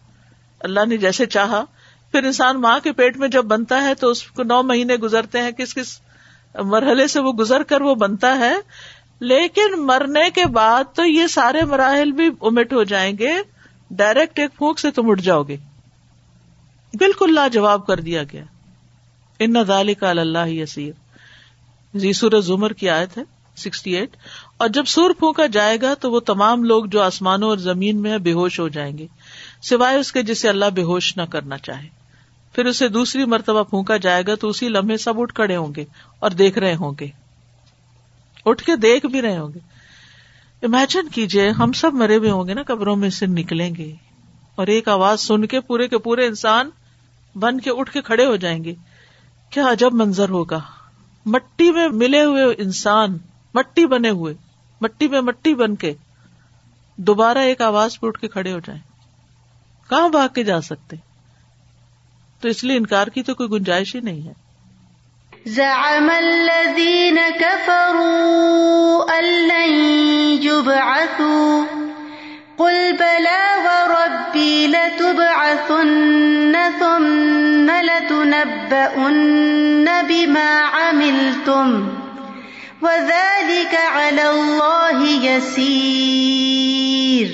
اللہ 0.60 0.80
نے 0.88 0.96
جیسے 0.96 1.26
چاہا۔ 1.26 1.64
پھر 2.12 2.24
انسان 2.24 2.60
ماں 2.60 2.80
کے 2.82 2.92
پیٹ 2.92 3.16
میں 3.16 3.28
جب 3.28 3.44
بنتا 3.44 3.82
ہے 3.82 3.94
تو 3.94 4.10
اس 4.10 4.22
کو 4.22 4.42
نو 4.42 4.62
مہینے 4.62 4.94
گزرتے 4.94 5.38
ہیں، 5.38 5.50
کس 5.50 5.74
کس 5.74 6.00
مرحلے 6.54 7.06
سے 7.06 7.20
وہ 7.20 7.32
گزر 7.32 7.62
کر 7.62 7.80
وہ 7.80 7.94
بنتا 7.94 8.38
ہے۔ 8.38 8.54
لیکن 9.20 9.86
مرنے 9.86 10.30
کے 10.30 10.44
بعد 10.44 10.84
تو 10.94 11.04
یہ 11.04 11.26
سارے 11.26 11.64
مراحل 11.64 12.12
بھی 12.12 12.26
امٹ 12.40 12.72
ہو 12.72 12.82
جائیں 12.82 13.18
گے۔ 13.18 13.32
ڈائریکٹ 13.90 14.38
ایک 14.38 14.56
پھونک 14.58 14.78
سے 14.78 14.90
تم 14.90 15.10
اٹھ 15.10 15.22
جاؤ 15.22 15.42
گے۔ 15.42 15.56
بالکل 16.98 17.34
لاجواب 17.34 17.86
کر 17.86 18.00
دیا 18.00 18.22
گیا۔ 18.22 18.44
ان 19.38 19.52
نال 19.52 19.94
کا 19.94 20.10
اللہ 20.10 20.48
یسیر۔ 20.48 20.92
جی، 21.94 22.12
سور 22.12 22.40
زمر 22.40 22.72
کی 22.72 22.90
آیت 22.90 23.18
ہے، 23.18 23.22
سکسٹی 23.56 23.96
ایٹ۔ 23.96 24.16
اور 24.56 24.68
جب 24.68 24.84
سور 24.86 25.10
پھونکا 25.10 25.46
جائے 25.46 25.78
گا 25.82 25.94
تو 25.94 26.12
وہ 26.12 26.20
تمام 26.20 26.64
لوگ 26.64 26.84
جو 26.84 27.02
آسمانوں 27.02 27.48
اور 27.48 27.56
زمین 27.56 28.02
میں 28.02 28.18
بے 28.18 28.32
ہوش 28.32 28.60
ہو 28.60 28.68
جائیں 28.68 28.98
گے۔ 28.98 29.06
سوائے 29.62 29.98
اس 29.98 30.12
کے 30.12 30.22
جسے 30.22 30.48
اللہ 30.48 30.64
بے 30.74 30.82
ہوش 30.82 31.16
نہ 31.16 31.22
کرنا 31.22 31.58
چاہے۔ 31.58 31.88
پھر 32.52 32.66
اسے 32.66 32.88
دوسری 32.88 33.24
مرتبہ 33.24 33.62
پھونکا 33.62 33.96
جائے 33.96 34.22
گا 34.26 34.34
تو 34.34 34.48
اسی 34.48 34.68
لمحے 34.68 34.96
سب 34.96 35.20
اٹھ 35.20 35.34
کھڑے 35.34 35.56
ہوں 35.56 35.72
گے 35.76 35.84
اور 36.18 36.30
دیکھ 36.30 36.58
رہے 36.58 36.74
ہوں 36.74 36.92
گے۔ 37.00 37.08
اٹھ 38.44 38.64
کے 38.64 38.76
دیکھ 38.76 39.06
بھی 39.06 39.22
رہے 39.22 39.38
ہوں 39.38 39.48
گے۔ 39.54 39.58
امیجن 40.62 41.08
کیجیے 41.08 41.50
ہم 41.50 41.72
سب 41.72 41.94
مرے 41.94 42.16
ہوئے 42.16 42.30
ہوں 42.30 42.48
گے 42.48 42.54
نا، 42.54 42.62
قبروں 42.62 42.96
میں 42.96 43.10
سے 43.10 43.26
نکلیں 43.26 43.74
گے۔ 43.74 43.94
اور 44.54 44.66
ایک 44.66 44.88
آواز 44.88 45.20
سن 45.20 45.46
کے 45.46 45.60
پورے 45.60 45.88
کے 45.88 45.98
پورے 45.98 46.26
انسان 46.26 46.70
بن 47.36 47.60
کے 47.60 47.70
اٹھ 47.70 47.92
کے 47.92 48.02
کھڑے 48.02 48.26
ہو 48.26 48.36
جائیں 48.36 48.64
گے۔ 48.64 48.74
کیا 49.50 49.70
عجب 49.70 49.94
منظر 49.94 50.28
ہوگا۔ 50.28 50.60
مٹی 51.26 51.72
میں 51.72 51.88
ملے 51.88 52.24
ہوئے 52.24 52.44
انسان، 52.58 53.18
مٹی 53.54 53.86
بنے 53.86 54.10
ہوئے، 54.10 54.34
مٹی 54.80 55.08
میں 55.08 55.20
مٹی 55.20 55.54
بن 55.54 55.74
کے۔ 55.74 55.94
دوبارہ 56.96 57.38
ایک 57.38 57.60
آواز 57.60 58.00
پہ 58.00 58.06
اٹھ 58.06 58.20
کے 58.20 58.28
کھڑے 58.28 58.52
ہو 58.52 58.58
جائیں۔ 58.58 58.80
کہاں 59.90 60.08
بھاگ 60.08 60.28
کے 60.28 60.44
جا 60.44 60.60
سکتے؟ 60.60 60.96
تو 62.40 62.48
اس 62.48 62.64
لیے 62.64 62.76
انکار 62.76 63.06
کی 63.06 63.22
تو 63.22 63.34
کوئی 63.34 63.50
گنجائش 63.50 63.94
ہی 63.94 64.00
نہیں 64.00 64.28
ہے۔ 64.28 64.32
زعم 65.46 66.10
الذين 66.16 67.18
كفروا 67.40 69.04
أن 69.18 69.24
لن 69.24 69.72
يبعثوا 70.42 71.85
قل 72.56 72.92
بلا 72.92 73.56
وربي 73.64 74.66
لتبعثن 74.66 76.56
ثم 76.78 77.70
لتنبؤن 77.82 79.88
بما 80.08 80.70
عملتم 80.72 81.88
وذلك 82.82 83.74
على 83.74 84.22
الله 84.22 85.24
يسير۔ 85.24 87.26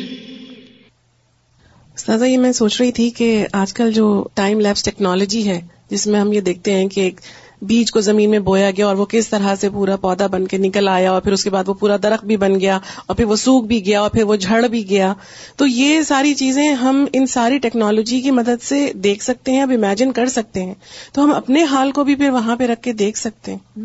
استاذہ، 1.95 2.25
یہ 2.25 2.39
میں 2.39 2.53
سوچ 2.53 2.81
رہی 2.81 2.93
تھی 2.93 3.11
کہ 3.11 3.47
آج 3.53 3.73
کل 3.73 3.93
جو 3.93 4.25
ٹائم 4.35 4.61
لیپس 4.61 4.83
ٹیکنالوجی 4.83 5.49
ہے، 5.49 5.61
جس 5.91 6.07
میں 6.07 6.21
ہم 6.21 6.33
یہ 6.33 6.41
دیکھتے 6.41 6.73
ہیں 6.73 6.89
کہ 6.89 7.01
ایک 7.01 7.21
بیج 7.63 7.91
کو 7.91 8.01
زمین 8.01 8.31
میں 8.31 8.39
بویا 8.39 8.71
گیا 8.71 8.87
اور 8.87 8.97
وہ 8.97 9.05
کس 9.05 9.29
طرح 9.29 9.55
سے 9.61 9.71
پورا 9.71 9.97
پودا 9.97 10.27
بن 10.27 10.47
کے 10.47 10.59
نکل 10.59 10.89
آیا 10.89 11.13
اور 11.13 11.23
پھر 11.23 11.33
اس 11.33 11.45
کے 11.45 11.51
بعد 11.51 11.69
وہ 11.69 11.75
پورا 11.75 11.97
درخت 12.03 12.25
بھی 12.25 12.37
بن 12.37 12.61
گیا 12.61 12.79
اور 13.07 13.17
پھر 13.17 13.25
وہ 13.25 13.37
سوکھ 13.37 13.67
بھی 13.67 13.87
گیا 13.87 14.01
اور 14.01 14.11
پھر 14.11 14.23
وہ 14.23 14.37
جھڑ 14.37 14.67
بھی 14.67 14.91
گیا۔ 14.91 15.15
تو 15.57 15.67
یہ 15.67 16.03
ساری 16.03 16.35
چیزیں 16.35 16.75
ہم 16.75 17.05
ان 17.13 17.27
ساری 17.27 17.59
ٹیکنالوجی 17.59 18.21
کی 18.21 18.31
مدد 18.31 18.63
سے 18.63 18.93
دیکھ 18.95 19.25
سکتے 19.25 19.53
ہیں، 19.53 19.63
اب 19.63 19.71
امیجن 19.71 20.13
کر 20.13 20.27
سکتے 20.27 20.65
ہیں۔ 20.65 20.75
تو 21.13 21.25
ہم 21.25 21.33
اپنے 21.33 21.65
حال 21.65 21.93
کو 21.93 22.05
بھی 22.05 22.15
پھر 22.15 22.31
وہاں 22.31 22.57
پہ 22.57 22.67
رکھ 22.67 22.83
کے 22.83 22.93
دیکھ 22.93 23.19
سکتے 23.19 23.55
ہیں۔ 23.55 23.79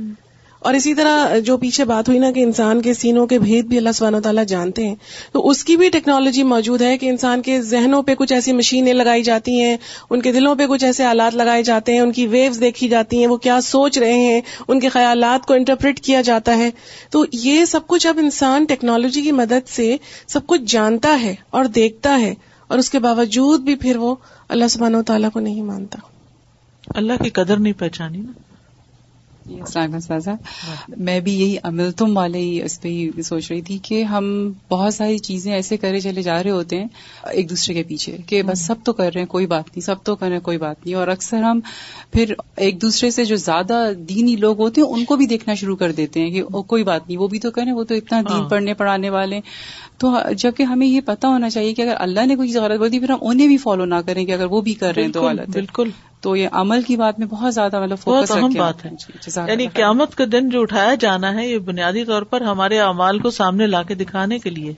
اور 0.68 0.74
اسی 0.74 0.94
طرح 0.94 1.38
جو 1.40 1.56
پیچھے 1.58 1.84
بات 1.86 2.08
ہوئی 2.10 2.20
نا 2.20 2.32
کہ 2.32 2.40
انسان 2.40 2.82
کے 2.82 2.94
سینوں 2.94 3.26
کے 3.28 3.38
بھید 3.40 3.66
بھی 3.66 3.78
اللہ 3.78 3.92
سبحانہ 3.94 4.18
تعالیٰ 4.18 4.44
جانتے 4.46 4.88
ہیں، 4.88 4.96
تو 5.32 5.48
اس 5.50 5.64
کی 5.64 5.78
بھی 5.78 5.90
ٹیکنالوجی 5.90 6.44
موجود 6.44 6.82
ہے 6.82 6.98
کہ 6.98 7.10
انسان 7.10 7.42
کے 7.42 7.60
ذہنوں 7.62 8.02
پہ 8.04 8.16
کچھ 8.16 8.34
ایسی 8.34 8.54
مشینیں 8.54 8.94
لگائی 8.94 9.24
جاتی 9.24 9.60
ہیں، 9.60 9.78
ان 10.10 10.22
کے 10.22 10.32
دلوں 10.32 10.56
پہ 10.56 10.66
کچھ 10.68 10.84
ایسے 10.84 11.04
آلات 11.04 11.36
لگائے 11.36 11.64
جاتے 11.64 11.94
ہیں، 11.94 12.00
ان 12.00 12.12
کی 12.12 12.26
ویوز 12.28 12.60
دیکھی 12.60 12.88
جاتی 12.88 13.20
ہیں، 13.20 13.28
وہ 13.28 13.38
کیا 13.38 13.60
سوچ 13.62 13.98
رہے 13.98 14.14
ہیں، 14.14 14.42
ان 14.68 14.80
کے 14.80 14.90
خیالات 14.90 15.46
کو 15.46 15.54
انٹرپریٹ 15.54 16.00
کیا 16.00 16.22
جاتا 16.22 16.58
ہے۔ 16.58 16.70
تو 17.10 17.24
یہ 17.34 17.66
سب 17.66 17.88
کچھ 17.88 18.08
اب 18.08 18.18
انسان 18.22 18.66
ٹیکنالوجی 18.66 19.22
کی 19.22 19.32
مدد 19.32 19.70
سے 19.70 19.96
سب 20.28 20.48
کچھ 20.48 20.62
جانتا 20.68 21.18
ہے 21.22 21.36
اور 21.50 21.66
دیکھتا 21.66 22.20
ہے، 22.20 22.34
اور 22.68 22.78
اس 22.78 22.90
کے 22.90 23.00
باوجود 23.00 23.62
بھی 23.62 23.76
پھر 23.76 23.98
وہ 23.98 24.16
اللہ 24.50 24.68
سبحانہ 24.70 25.02
تعالیٰ 25.08 25.30
کو 25.34 25.40
نہیں 25.40 25.62
مانتا۔ 25.62 26.00
اللہ 26.96 27.24
کی 27.24 27.30
قدر 27.30 27.58
نہیں 27.58 27.80
پہچانی 27.80 28.18
نا۔ 28.18 28.32
میں 30.98 31.20
بھی 31.20 31.34
یہی 31.34 31.58
عمل 31.64 31.92
تم 31.92 32.18
والے 32.18 32.40
ہی 32.40 32.62
اس 32.62 32.82
پہ 32.82 32.90
ہی 32.90 33.22
سوچ 33.22 33.52
رہی 33.52 33.62
تھی 33.62 33.78
کہ 33.78 34.04
ہم 34.04 34.26
بہت 34.70 34.94
ساری 34.94 35.18
چیزیں 35.18 35.54
ایسے 35.54 35.78
کرے 35.78 36.00
چلے 36.00 36.22
جا 36.22 36.44
رہے 36.44 36.52
ہوتے 36.52 36.80
ہیں 36.80 36.88
ایک 37.32 37.50
دوسرے 37.50 37.74
کے 37.74 37.84
پیچھے 37.84 38.18
کہ 38.28 38.44
بس 38.44 38.66
سب 38.66 38.76
تو 38.84 38.94
کر 38.94 39.12
رہے 39.14 39.22
ہیں 39.22 39.28
کوئی 39.28 39.46
بات 39.46 39.68
نہیں 39.68 39.82
سب 39.82 40.04
تو 40.04 40.16
کر 40.16 40.28
رہے 40.28 40.36
ہیں 40.36 40.44
کوئی 40.44 40.58
بات 40.58 40.86
نہیں۔ 40.86 40.96
اور 40.96 41.08
اکثر 41.08 41.44
ہم 41.44 41.60
پھر 42.12 42.34
ایک 42.56 42.82
دوسرے 42.82 43.12
سے 43.12 43.26
جو 43.26 43.36
زیادہ 43.36 43.92
دینی 44.10 44.36
لوگ 44.36 44.60
ہوتے 44.60 44.82
ہیں 44.82 44.88
ان 44.88 45.06
کو 45.06 45.16
بھی 45.16 45.26
دیکھنا 45.26 45.54
شروع 45.54 45.76
کر 45.76 45.92
دیتے 45.92 46.20
ہیں 46.20 46.30
کہ 46.30 46.44
کوئی 46.44 46.84
بات 46.84 47.08
نہیں 47.08 47.18
وہ 47.18 47.28
بھی 47.28 47.40
تو 47.40 47.52
کریں 47.52 47.72
وہ 47.72 47.84
تو 47.84 47.96
اتنا 47.96 48.22
دین 48.22 48.38
ہاں۔ 48.38 48.50
پڑھنے 48.50 48.74
پڑھانے 48.74 49.10
والے 49.10 49.40
تو 49.98 50.16
جبکہ 50.38 50.64
ہمیں 50.64 50.88
یہ 50.88 51.02
پتا 51.06 51.28
ہونا 51.28 51.50
چاہیے 51.50 51.74
کہ 51.74 51.82
اگر 51.82 51.94
اللہ 51.98 52.26
نے 52.26 52.36
کوئی 52.36 52.48
چیز 52.48 52.58
غلط 52.58 52.80
بول 52.80 52.92
دی 52.92 53.00
پھر 53.00 53.10
ہم 53.10 53.18
انہیں 53.22 53.48
بھی 53.48 53.58
فالو 53.58 53.86
نہ 53.86 53.96
کریں 54.06 54.26
کہ 54.26 54.32
اگر 54.32 54.46
وہ 54.46 54.62
بھی 54.62 54.74
کر 54.74 54.96
رہے 54.96 55.04
ہیں 55.04 55.12
تو 55.12 55.24
غلط 55.24 55.50
بالکل۔ 55.50 55.90
تو 56.22 56.36
یہ 56.36 56.48
عمل 56.52 56.82
کی 56.82 56.96
بات 56.96 57.20
میں 57.20 57.28
بہت 57.28 57.54
زیادہ 57.54 57.84
مطلب 57.84 58.00
فوکس 58.00 58.32
اہم 58.32 58.54
بات 58.58 58.86
ہے۔ 58.86 58.90
جی، 58.90 59.32
یعنی 59.48 59.68
قیامت 59.68 60.16
کا 60.16 60.24
دن 60.32 60.50
جو 60.50 60.62
اٹھایا 60.62 60.96
جانا 61.00 61.34
ہے 61.34 61.48
یہ 61.48 61.58
بنیادی 61.58 62.06
طور 62.06 62.22
پر 62.22 62.42
ہمارے 62.42 62.80
اعمال 62.80 63.20
کو 63.20 63.30
سامنے 63.30 63.68
لا 63.68 63.84
کے 63.84 63.96
دکھانے 63.96 64.40
کے 64.40 64.50
لیے۔ 64.50 64.74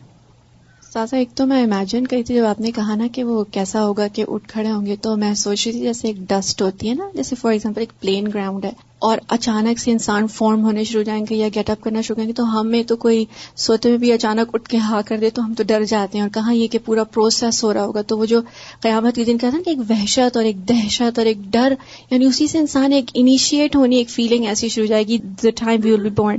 سازا 0.93 1.17
ایک 1.17 1.29
تو 1.35 1.45
میں 1.45 1.63
امیجن 1.63 2.07
کری 2.07 2.23
تھی 2.23 2.35
جب 2.35 2.45
آپ 2.45 2.59
نے 2.59 2.71
کہا 2.71 2.95
نا 2.95 3.07
کہ 3.11 3.23
وہ 3.23 3.43
کیسا 3.43 3.85
ہوگا 3.85 4.07
کہ 4.07 4.25
اٹھ 4.27 4.47
کھڑے 4.47 4.71
ہوں 4.71 4.85
گے 4.85 4.95
تو 4.95 5.17
میں 5.17 5.33
سوچ 5.33 5.67
رہی 5.67 5.73
تھی 5.73 5.81
جیسے 5.81 6.07
ایک 6.07 6.17
ڈسٹ 6.17 6.61
ہوتی 6.61 6.89
ہے 6.89 6.93
نا 6.93 7.09
جیسے 7.13 7.35
فار 7.35 7.51
ایگزامپل 7.51 7.81
ایک 7.81 8.01
پلین 8.01 8.27
گراؤنڈ 8.33 8.65
ہے۔ 8.65 8.88
اور 8.99 9.17
اچانک 9.27 9.79
سے 9.79 9.91
انسان 9.91 10.27
فارم 10.27 10.63
ہونے 10.63 10.83
شروع 10.83 10.99
ہو 10.99 11.03
جائیں 11.03 11.25
گے 11.29 11.35
یا 11.35 11.47
گیٹ 11.55 11.69
اپ 11.69 11.81
کرنا 11.81 12.01
شروع 12.01 12.15
کریں 12.15 12.27
گے، 12.27 12.33
تو 12.33 12.59
ہمیں 12.59 12.83
تو 12.83 12.95
کوئی 12.95 13.25
سوتے 13.55 13.89
میں 13.89 13.97
بھی 13.97 14.11
اچانک 14.11 14.49
اٹھ 14.53 14.69
کے 14.69 14.77
ہا 14.77 15.01
کر 15.05 15.17
دے 15.17 15.29
تو 15.29 15.45
ہم 15.45 15.53
تو 15.53 15.63
ڈر 15.63 15.83
جاتے 15.83 16.17
ہیں۔ 16.17 16.23
اور 16.23 16.33
کہاں 16.33 16.53
یہ 16.53 16.67
کہ 16.67 16.79
پورا 16.85 17.03
پروسیس 17.03 17.63
ہو 17.63 17.73
رہا 17.73 17.85
ہوگا؟ 17.85 18.01
تو 18.01 18.17
وہ 18.17 18.25
جو 18.25 18.41
قیامت 18.81 19.15
کے 19.15 19.23
دن 19.23 19.37
کہتے 19.37 19.57
ہیں 19.57 19.63
کہ 19.63 19.69
ایک 19.69 19.79
وحشت 19.89 20.37
اور 20.37 20.45
ایک 20.45 20.69
دہشت 20.69 21.19
اور 21.19 21.25
ایک 21.25 21.37
ڈر 21.37 21.73
یعنی 22.11 22.25
اسی 22.25 22.47
سے 22.47 22.57
انسان 22.57 22.93
ایک 22.93 23.05
انیشیٹ 23.13 23.75
ہونی، 23.75 23.95
ایک 23.95 24.09
فیلنگ 24.09 24.45
ایسی 24.45 24.69
شروع 24.69 24.85
ہو 24.85 24.89
جائے 24.89 25.07
گی 25.07 25.17
the 25.17 25.49
time 25.55 25.81
we 25.83 25.91
will 25.91 26.03
be 26.03 26.09
born 26.09 26.37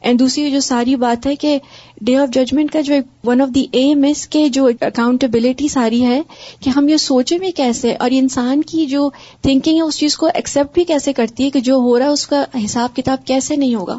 and 0.00 0.20
دوسری 0.20 0.50
جو 0.50 0.60
ساری 0.60 0.96
بات 0.96 1.26
ہے 1.26 1.36
کہ 1.36 1.58
ڈے 2.00 2.16
آف 2.16 2.28
ججمنٹ 2.34 2.72
کا 2.72 2.80
جو 2.80 2.94
ون 3.24 3.40
آف 3.40 3.48
دی 3.54 3.66
ایم 3.72 4.04
اس 4.08 4.28
کے 4.28 4.48
جو 4.48 4.66
اکاؤنٹیبلٹی 4.66 5.68
ساری 5.68 6.06
ہے 6.06 6.22
کہ 6.60 6.70
ہم 6.70 6.88
یہ 6.88 6.96
سوچیں 6.96 7.38
بھی 7.38 7.50
کیسے 7.50 7.94
اور 7.94 8.10
انسان 8.12 8.62
کی 8.62 8.86
جو 8.86 9.10
تھنکنگ 9.42 9.76
ہے 9.76 9.80
اس 9.80 9.98
چیز 9.98 10.16
کو 10.16 10.28
ایکسپٹ 10.34 10.74
بھی 10.74 10.84
کیسے 10.84 11.12
کرتی 11.12 11.44
ہے 11.44 11.50
کہ 11.50 11.60
جو 11.60 11.74
ہو 11.74 11.98
رہا 11.98 12.06
ہے 12.06 12.10
اس 12.10 12.26
کا 12.26 12.44
حساب 12.64 12.96
کتاب 12.96 13.26
کیسے 13.26 13.56
نہیں 13.56 13.74
ہوگا؟ 13.74 13.98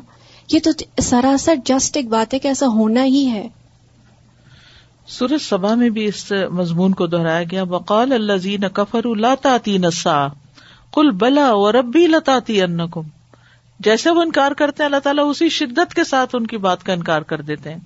یہ 0.52 0.60
تو 0.64 0.72
سراسر 1.02 1.56
جسٹ 1.66 1.98
ایک 1.98 2.08
بات 2.08 2.34
ہے 2.34 2.40
کہ 2.40 2.48
ایسا 2.48 2.68
ہونا 2.68 3.06
ہی 3.06 3.28
ہے۔ 3.28 3.48
سورج 5.08 5.42
سبا 5.42 5.76
میں 5.76 5.90
بھی 5.90 6.06
اس 6.06 6.34
مضمون 6.52 6.94
کو 6.94 7.08
دہرایا 7.08 7.44
گیا، 7.52 7.64
وقال 7.64 8.14
اللہ 8.14 8.38
زین 8.38 8.68
کفر 8.74 9.16
لاتی 9.16 9.78
نسا 9.78 10.28
کل 10.94 11.12
بلا 11.12 11.46
اور 11.46 11.74
ربی 11.74 12.08
لتاتی 12.08 12.62
ان 12.62 12.88
جیسے 13.80 14.10
وہ 14.10 14.22
انکار 14.22 14.52
کرتے 14.52 14.84
ہیں، 14.84 14.86
اللہ 14.86 15.00
تعالیٰ 15.00 15.30
اسی 15.30 15.50
شدت 15.50 15.94
کے 15.94 16.04
ساتھ 16.04 16.36
ان 16.36 16.48
کی 16.48 16.58
بات 16.58 16.84
کا 16.84 16.94
انکار 16.94 17.22
کر 17.22 17.42
دیتے 17.42 17.72
ہیں۔ 17.72 17.80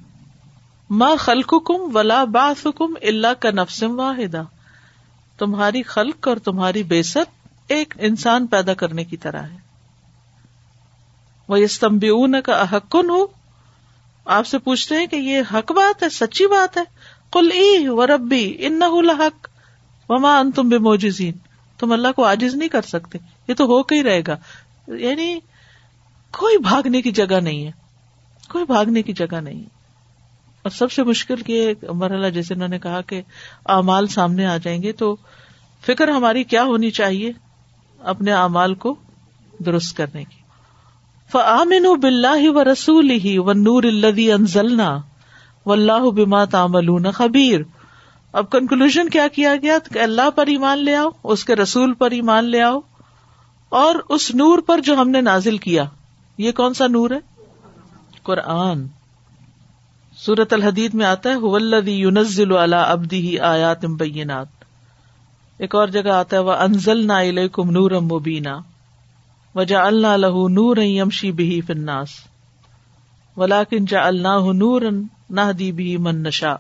ماں 0.90 1.16
خلق 1.16 1.54
کم 1.66 1.96
ولا 1.96 2.24
باس 2.24 2.68
حکم 2.68 2.94
اللہ 3.02 3.34
کا 3.40 3.52
نفسم 3.52 4.00
واحدہ۔ 4.00 4.44
تمہاری 5.38 5.84
خلق 5.84 6.28
اور 6.28 6.38
تمہاری 6.38 6.84
بےسط 6.84 7.48
ایک 7.68 7.94
انسان 8.00 8.48
پیدا 8.48 8.74
کرنے 8.74 9.04
کی 9.04 9.18
طرح 9.18 9.42
ہے۔ 9.42 9.58
وہ 11.48 11.56
استمبی 11.56 12.42
کا 12.42 12.54
احکن 12.54 13.10
ہو 13.10 13.26
آپ 14.26 14.48
سے 14.48 14.58
پوچھتے 14.58 14.96
ہیں 14.96 15.08
کہ 15.08 15.16
یہ 15.16 15.42
حق 15.54 15.72
بات 15.72 16.04
ہے، 16.04 16.10
سچی 16.10 16.48
بات 16.48 16.78
ہے؟ 16.78 16.84
کل 17.32 17.50
ای 17.54 17.88
و 17.88 18.08
ربی 18.08 18.56
ان 18.60 18.82
حق 19.10 19.48
وما 20.10 20.38
ان 20.38 20.52
تم 20.52 20.70
بے 20.70 20.78
موجزین 20.78 21.34
تم 21.80 21.92
اللہ 21.92 22.08
کو 22.16 22.24
آجز 22.24 22.56
نہیں 22.56 22.70
کر 22.70 22.82
سکتے۔ 22.82 23.18
یہ 23.48 23.54
تو 23.54 23.66
ہو 23.66 23.84
کے 23.84 23.96
ہی 23.96 24.04
رہے 24.04 24.22
گا۔ 24.28 24.38
یعنی 24.88 25.40
کوئی 26.38 26.58
بھاگنے 26.58 27.02
کی 27.02 27.12
جگہ 27.12 27.40
نہیں 27.40 27.66
ہے۔ 27.66 27.72
کوئی 28.50 28.66
بھاگنے 28.66 29.02
کی 29.02 29.14
جگہ 29.14 29.36
نہیں۔ 29.36 29.60
ہے 29.60 29.82
اور 30.64 30.70
سب 30.70 30.92
سے 30.92 31.04
مشکل 31.04 31.36
یہ 31.48 31.74
مرحلہ 31.94 32.28
جیسے 32.28 32.54
انہوں 32.54 32.68
نے 32.68 32.80
کہا 32.80 33.02
کہ 33.02 33.22
اعمال 33.66 34.08
سامنے 34.08 34.46
آ 34.46 34.58
جائیں 34.58 34.84
گے 34.84 34.92
تو 34.92 35.16
فکر 35.86 36.08
ہماری 36.08 36.44
کیا 36.44 36.64
ہونی 36.64 36.92
چاہیے 36.92 37.32
اپنے 38.00 38.32
اعمال 38.34 38.74
کو 38.74 38.96
درست 39.66 39.98
کرنے 39.98 40.24
کی۔ 40.24 40.42
فمن 41.32 42.00
بلّہ 42.00 42.50
و 42.50 42.64
رسول 42.64 43.12
ہی 43.12 43.38
و 43.38 43.54
نور 43.54 43.84
الدی 43.84 44.32
انزلنا 44.32 45.02
و 45.66 45.72
اللہ 45.72 46.10
بما 46.10 46.46
تامل 46.46 47.12
خبیر 47.12 47.60
اب 48.32 48.52
کنکلوژ 48.52 49.00
کیا 49.12 49.28
کیا 49.28 49.56
گیا؟ 49.62 49.78
کہ 49.94 50.00
اللہ 50.00 50.30
پر 50.30 50.48
ایمان 50.48 50.86
لے 50.86 50.96
آؤ، 50.96 51.10
اس 51.24 51.46
کے 51.46 51.56
رسول 51.56 51.94
پر 51.94 52.12
ایمان 52.12 52.46
لے 52.46 52.62
آؤ 52.62 52.80
اور 53.70 53.96
اس 54.10 54.36
نور 54.36 54.60
پر 54.60 54.80
جو 54.82 54.96
ہم 54.96 55.10
نے 55.10 55.22
نازل 55.22 55.58
کیا۔ 55.58 55.84
یہ 56.42 56.52
کون 56.52 56.74
سا 56.74 56.88
نور 56.88 57.10
ہے؟ 57.12 57.20
قرآن۔ 58.24 58.88
سورت 60.18 60.54
الحدید 60.54 60.94
میں 60.94 61.06
آتا 61.06 61.30
ہے 61.30 61.36
ولدی 61.36 61.92
یونزل 61.92 62.74
ابدی 62.74 63.30
ہی 63.30 63.40
آیات 63.40 63.86
بینات۔ 63.86 64.48
ایک 65.58 65.76
اور 65.76 65.88
جگہ 65.88 66.10
آتا 66.10 66.38
ہے 66.38 66.42
وہ 66.42 66.52
انزل 66.52 67.08
نا 67.08 67.20
کم 67.52 67.70
نور 67.70 67.92
مبینہ 67.92 68.50
وجا 69.56 69.84
اللہ 69.84 70.08
لہ 70.08 70.48
نور 70.50 70.78
یمشی 70.78 71.32
بھی 71.32 71.62
فناس 71.62 72.10
ولاکن 73.38 73.86
جا 73.86 74.08
اللہ 74.08 74.54
نور 74.54 74.82
نہ 75.30 75.52
دی 75.60 75.72
بھی 75.72 75.98
من 75.98 76.24
نشا 76.24 76.56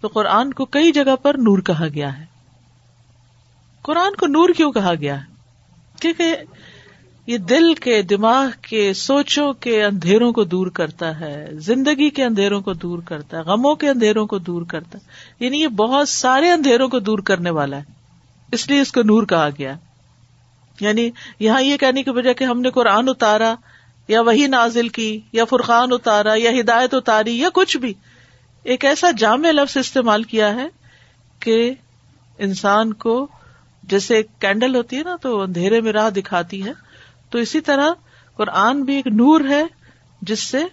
تو 0.00 0.08
قرآن 0.08 0.52
کو 0.52 0.64
کئی 0.64 0.92
جگہ 0.92 1.16
پر 1.22 1.34
نور 1.34 1.58
کہا 1.58 1.88
گیا 1.94 2.18
ہے۔ 2.18 2.24
قرآن 3.82 4.14
کو 4.14 4.26
نور 4.26 4.48
کیوں 4.56 4.72
کہا 4.72 4.94
گیا 5.00 5.20
ہے؟ 5.20 5.24
کیونکہ 6.00 6.36
یہ 7.26 7.38
دل 7.38 7.74
کے، 7.74 8.02
دماغ 8.02 8.46
کے، 8.62 8.92
سوچوں 8.92 9.52
کے 9.52 9.84
اندھیروں 9.84 10.32
کو 10.32 10.44
دور 10.44 10.66
کرتا 10.66 11.20
ہے، 11.20 11.48
زندگی 11.52 12.10
کے 12.10 12.24
اندھیروں 12.24 12.60
کو 12.60 12.72
دور 12.72 12.98
کرتا 12.98 13.36
ہے، 13.36 13.42
غموں 13.42 13.74
کے 13.74 13.88
اندھیروں 13.88 14.26
کو 14.26 14.38
دور 14.38 14.62
کرتا 14.62 14.98
ہے۔ 14.98 15.04
یعنی 15.44 15.60
یہ 15.60 15.68
بہت 15.68 16.08
سارے 16.08 16.50
اندھیروں 16.50 16.88
کو 16.88 16.98
دور 16.98 17.18
کرنے 17.18 17.50
والا 17.50 17.76
ہے۔ 17.76 17.82
اس 18.52 18.68
لیے 18.68 18.80
اس 18.80 18.92
کو 18.92 19.02
نور 19.02 19.22
کہا 19.22 19.48
گیا۔ 19.58 19.76
یعنی 20.80 21.10
یہاں 21.40 21.62
یہ 21.62 21.76
کہنے 21.76 22.02
کی 22.02 22.10
وجہ 22.10 22.32
کہ 22.32 22.44
ہم 22.44 22.60
نے 22.60 22.70
قرآن 22.70 23.08
اتارا، 23.08 23.54
یا 24.08 24.20
وہی 24.20 24.46
نازل 24.46 24.88
کی، 24.88 25.20
یا 25.32 25.44
فرقان 25.44 25.88
اتارا، 25.92 26.34
یا 26.36 26.50
ہدایت 26.60 26.94
اتاری، 26.94 27.38
یا 27.38 27.48
کچھ 27.54 27.76
بھی۔ 27.76 27.94
ایک 28.62 28.84
ایسا 28.84 29.10
جامع 29.10 29.50
لفظ 29.50 29.76
استعمال 29.76 30.22
کیا 30.22 30.54
ہے 30.54 30.68
کہ 31.40 31.74
انسان 32.38 32.92
کو 32.92 33.26
جیسے 33.82 34.22
کینڈل 34.38 34.76
ہوتی 34.76 34.96
ہے 34.96 35.02
نا 35.02 35.16
تو 35.22 35.40
اندھیرے 35.40 35.80
میں 35.80 35.92
راہ 35.92 36.10
دکھاتی 36.10 36.64
ہے۔ 36.64 36.85
تو 37.30 37.38
اسی 37.38 37.60
طرح 37.60 37.88
قرآن 38.36 38.82
بھی 38.82 38.94
ایک 38.94 39.06
نور 39.06 39.40
ہے 39.48 39.64
جس 40.22 40.42
سے 40.42 40.64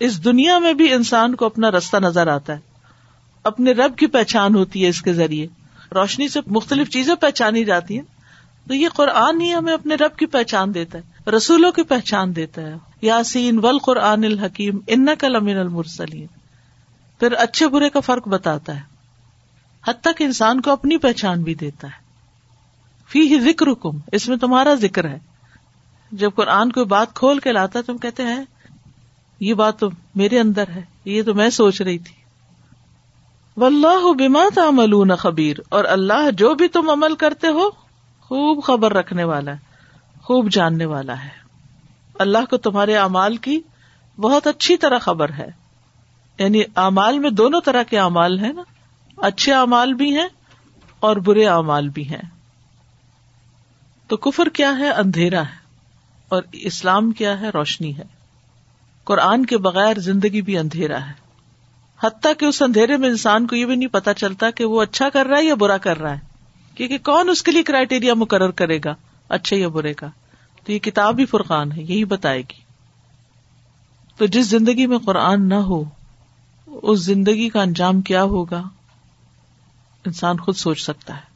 اس 0.00 0.24
دنیا 0.24 0.58
میں 0.58 0.72
بھی 0.72 0.92
انسان 0.92 1.34
کو 1.34 1.46
اپنا 1.46 1.70
رستہ 1.70 1.96
نظر 1.96 2.26
آتا 2.26 2.52
ہے۔ 2.52 2.58
اپنے 3.44 3.72
رب 3.72 3.96
کی 3.96 4.06
پہچان 4.06 4.54
ہوتی 4.54 4.84
ہے 4.84 4.88
اس 4.88 5.02
کے 5.02 5.12
ذریعے۔ 5.12 5.46
روشنی 5.94 6.28
سے 6.28 6.40
مختلف 6.46 6.88
چیزیں 6.88 7.14
پہچانی 7.14 7.64
جاتی 7.64 7.94
ہیں۔ 7.94 8.04
تو 8.68 8.74
یہ 8.74 8.88
قرآن 8.88 9.40
ہی 9.40 9.54
ہمیں 9.54 9.74
اپنے 9.74 9.94
رب 9.94 10.16
کی 10.16 10.26
پہچان 10.26 10.74
دیتا 10.74 10.98
ہے۔ 10.98 11.30
رسولوں 11.30 11.72
کی 11.72 11.82
پہچان 11.82 12.36
دیتا 12.36 12.62
ہے۔ 12.62 12.74
یاسین 13.02 13.58
ول 13.62 13.78
قرآن 13.78 14.24
الحکیم 14.24 14.78
ان 14.86 15.06
کل 15.18 15.36
امین 15.36 15.56
المرسلیم 15.56 16.26
پھر 17.20 17.32
اچھے 17.32 17.68
برے 17.68 17.90
کا 17.90 18.00
فرق 18.00 18.28
بتاتا 18.28 18.76
ہے۔ 18.76 18.80
حد 19.88 19.94
تک 20.00 20.22
انسان 20.22 20.60
کو 20.60 20.70
اپنی 20.70 20.96
پہچان 20.96 21.42
بھی 21.42 21.54
دیتا 21.54 21.88
ہے۔ 21.88 22.02
فی 23.08 23.40
ذکر 23.40 23.66
کم 23.74 23.98
اس 24.12 24.28
میں 24.28 24.36
تمہارا 24.36 24.74
ذکر 24.74 25.04
ہے۔ 25.04 25.18
جب 26.12 26.30
قرآن 26.34 26.72
کوئی 26.72 26.86
بات 26.86 27.14
کھول 27.14 27.38
کے 27.38 27.52
لاتا 27.52 27.80
تم 27.86 27.98
کہتے 27.98 28.22
ہیں، 28.22 28.44
یہ 29.40 29.54
بات 29.54 29.78
تو 29.78 29.90
میرے 30.14 30.40
اندر 30.40 30.68
ہے، 30.68 30.82
یہ 31.04 31.22
تو 31.22 31.34
میں 31.34 31.50
سوچ 31.50 31.82
رہی 31.82 31.98
تھی۔ 31.98 32.14
بما 33.56 34.44
تعملون 34.54 35.16
خبیر، 35.16 35.56
اور 35.68 35.84
اللہ 35.84 36.30
جو 36.30 36.54
بھی 36.54 36.68
تم 36.68 36.90
عمل 36.90 37.14
کرتے 37.14 37.46
ہو، 37.46 37.70
خوب 38.20 38.64
خبر 38.64 38.92
رکھنے 38.92 39.24
والا 39.24 39.50
ہے، 39.50 39.58
خوب 40.22 40.50
جاننے 40.50 40.84
والا 40.84 41.24
ہے۔ 41.24 41.28
اللہ 42.18 42.38
کو 42.50 42.56
تمہارے 42.56 42.96
اعمال 42.96 43.36
کی 43.36 43.60
بہت 44.16 44.46
اچھی 44.46 44.76
طرح 44.76 44.98
خبر 44.98 45.32
ہے۔ 45.32 45.50
یعنی 46.38 46.62
اعمال 46.76 47.18
میں 47.18 47.30
دونوں 47.30 47.60
طرح 47.60 47.82
کے 47.82 47.98
اعمال 47.98 48.38
ہیں 48.38 48.52
نا۔ 48.52 48.62
اچھے 49.16 49.54
اعمال 49.54 49.92
بھی 49.92 50.16
ہیں 50.16 50.28
اور 51.00 51.16
برے 51.16 51.46
اعمال 51.46 51.88
بھی 51.88 52.08
ہیں۔ 52.08 52.30
تو 54.08 54.16
کفر 54.16 54.48
کیا 54.48 54.78
ہے؟ 54.78 54.90
اندھیرا 54.90 55.40
ہے۔ 55.40 55.61
اور 56.32 56.42
اسلام 56.52 57.10
کیا 57.10 57.40
ہے 57.40 57.48
روشنی 57.48 57.96
ہے۔ 57.96 58.02
قرآن 59.04 59.46
کے 59.46 59.58
بغیر 59.58 59.98
زندگی 59.98 60.42
بھی 60.42 60.58
اندھیرا 60.58 61.06
ہے۔ 61.06 61.12
حتیٰ 62.02 62.32
کہ 62.38 62.44
اس 62.44 62.62
اندھیرے 62.62 62.96
میں 62.96 63.08
انسان 63.08 63.46
کو 63.46 63.56
یہ 63.56 63.66
بھی 63.66 63.76
نہیں 63.76 63.88
پتا 63.88 64.14
چلتا 64.14 64.50
کہ 64.50 64.64
وہ 64.64 64.82
اچھا 64.82 65.08
کر 65.08 65.26
رہا 65.26 65.38
ہے 65.38 65.44
یا 65.44 65.54
برا 65.54 65.76
کر 65.76 65.98
رہا 65.98 66.14
ہے۔ 66.14 66.18
کیونکہ 66.74 66.98
کون 66.98 67.28
اس 67.28 67.42
کے 67.42 67.52
لیے 67.52 67.62
کرائٹیریا 67.62 68.14
مقرر 68.14 68.50
کرے 68.50 68.78
گا؟ 68.84 68.94
اچھے 69.28 69.56
یا 69.56 69.68
برے 69.68 69.94
کا؟ 69.94 70.06
تو 70.64 70.72
یہ 70.72 70.78
کتاب 70.78 71.18
ہی 71.18 71.26
فرقان 71.26 71.72
ہے، 71.72 71.82
یہی 71.82 72.04
بتائے 72.04 72.40
گی۔ 72.40 72.60
تو 74.16 74.26
جس 74.26 74.46
زندگی 74.46 74.86
میں 74.86 74.98
قرآن 74.98 75.48
نہ 75.48 75.54
ہو، 75.54 75.84
اس 76.66 77.00
زندگی 77.00 77.48
کا 77.48 77.62
انجام 77.62 78.00
کیا 78.00 78.22
ہوگا؟ 78.22 78.62
انسان 80.06 80.36
خود 80.36 80.56
سوچ 80.56 80.80
سکتا 80.80 81.16
ہے۔ 81.16 81.31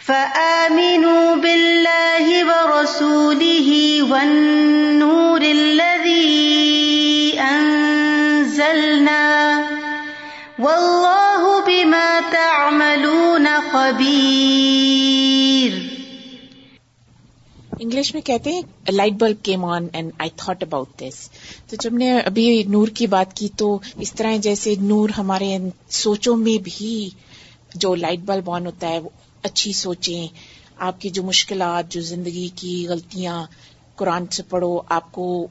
فآمنوا 0.00 1.34
بالله 1.36 2.26
ورسوله 2.44 3.68
والنور 4.02 5.42
الذي 5.42 7.40
أنزلنا 7.40 9.26
والله 10.58 11.42
بما 11.66 12.08
تعملون 12.32 13.46
خبير. 13.72 14.10
انگلش 17.78 18.14
میں 18.14 18.22
کہتے 18.22 18.50
ہیں 18.50 18.62
light 18.88 19.12
bulb 19.12 19.44
came 19.44 19.64
on 19.64 19.86
and 19.92 20.10
I 20.18 20.30
thought 20.36 20.62
about 20.62 20.88
this 21.00 21.16
تو 21.66 21.76
جب 21.80 21.92
نے 21.94 22.10
ابھی 22.20 22.62
نور 22.68 22.88
کی 22.94 23.06
بات 23.06 23.36
کی 23.36 23.48
تو 23.56 23.68
اس 23.96 24.12
طرح 24.12 24.36
جیسے 24.36 24.74
نور 24.80 25.08
ہمارے 25.18 25.56
سوچوں 25.88 26.36
میں 26.36 26.58
بھی 26.64 27.10
جو 27.74 27.94
لائٹ 27.94 28.20
بلب 28.26 28.50
آن 28.50 28.66
ہوتا 28.66 28.88
ہے 28.88 29.00
اچھی 29.42 29.72
سوچیں، 29.72 30.26
آپ 30.78 31.00
کی 31.00 31.10
جو 31.10 31.22
مشکلات، 31.22 31.92
جو 31.92 32.00
زندگی 32.00 32.48
کی 32.54 32.86
غلطیاں 32.88 33.46
قرآن 33.94 34.26
سے 34.26 34.42
پڑھو، 34.42 34.80
آپ 34.88 35.12
کو 35.12 35.46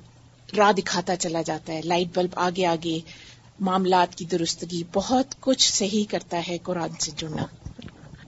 راہ 0.58 0.71
دکھاتا 0.71 1.15
چلا 1.15 1.41
جاتا 1.41 1.73
ہے، 1.73 1.82
لائٹ 1.82 2.17
بلب 2.17 2.30
آگے 2.36 2.65
آگے، 2.65 2.99
معاملات 3.60 4.15
کی 4.15 4.25
درستگی، 4.25 4.84
بہت 4.93 5.41
کچھ 5.41 5.73
صحیح 5.73 6.04
کرتا 6.10 6.41
ہے 6.47 6.58
قرآن 6.63 6.89
سے 6.99 7.12
جڑنا۔ 7.17 7.45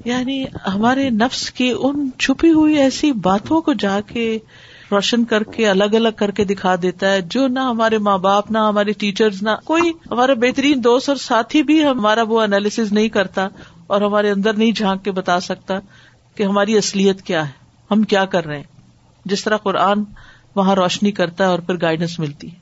یعنی 0.05 0.45
ہمارے 0.67 1.09
نفس 1.09 1.51
کی 1.51 1.73
ان 1.79 2.09
چھپی 2.19 2.51
ہوئی 2.51 2.77
ایسی 2.77 3.11
باتوں 3.11 3.61
کو 3.61 3.73
جا 3.73 4.01
کے 4.01 4.39
روشن 4.91 5.25
کر 5.25 5.43
کے، 5.43 5.69
الگ 5.69 5.83
الگ 5.83 6.07
کر 6.15 6.31
کے 6.31 6.43
دکھا 6.43 6.75
دیتا 6.81 7.11
ہے، 7.11 7.21
جو 7.21 7.47
نہ 7.47 7.59
ہمارے 7.59 7.97
ماں 7.97 8.17
باپ، 8.17 8.51
نہ 8.51 8.57
ہمارے 8.57 8.91
ٹیچرز 8.91 9.43
نہ 9.43 9.49
کوئی 9.65 9.93
ہمارا 10.11 10.33
بہترین 10.33 10.83
دوست 10.83 11.09
اور 11.09 11.17
ساتھی 11.17 11.63
بھی 11.63 11.85
ہمارا 11.85 12.21
وہ 12.21 12.41
انالیس 12.41 12.79
نہیں 12.79 13.09
کرتا۔ 13.09 13.47
اور 13.91 14.01
ہمارے 14.01 14.31
اندر 14.31 14.53
نہیں 14.53 14.71
جھانک 14.71 15.03
کے 15.03 15.11
بتا 15.11 15.39
سکتا 15.39 15.79
کہ 16.35 16.43
ہماری 16.43 16.77
اصلیت 16.77 17.21
کیا 17.21 17.47
ہے، 17.47 17.53
ہم 17.91 18.03
کیا 18.03 18.25
کر 18.25 18.45
رہے 18.45 18.55
ہیں۔ 18.55 18.63
جس 19.25 19.43
طرح 19.43 19.57
قرآن 19.57 20.03
وہاں 20.55 20.75
روشنی 20.75 21.11
کرتا 21.11 21.43
ہے 21.43 21.49
اور 21.49 21.59
پھر 21.59 21.81
گائیڈنس 21.81 22.19
ملتی 22.19 22.51
ہے۔ 22.51 22.60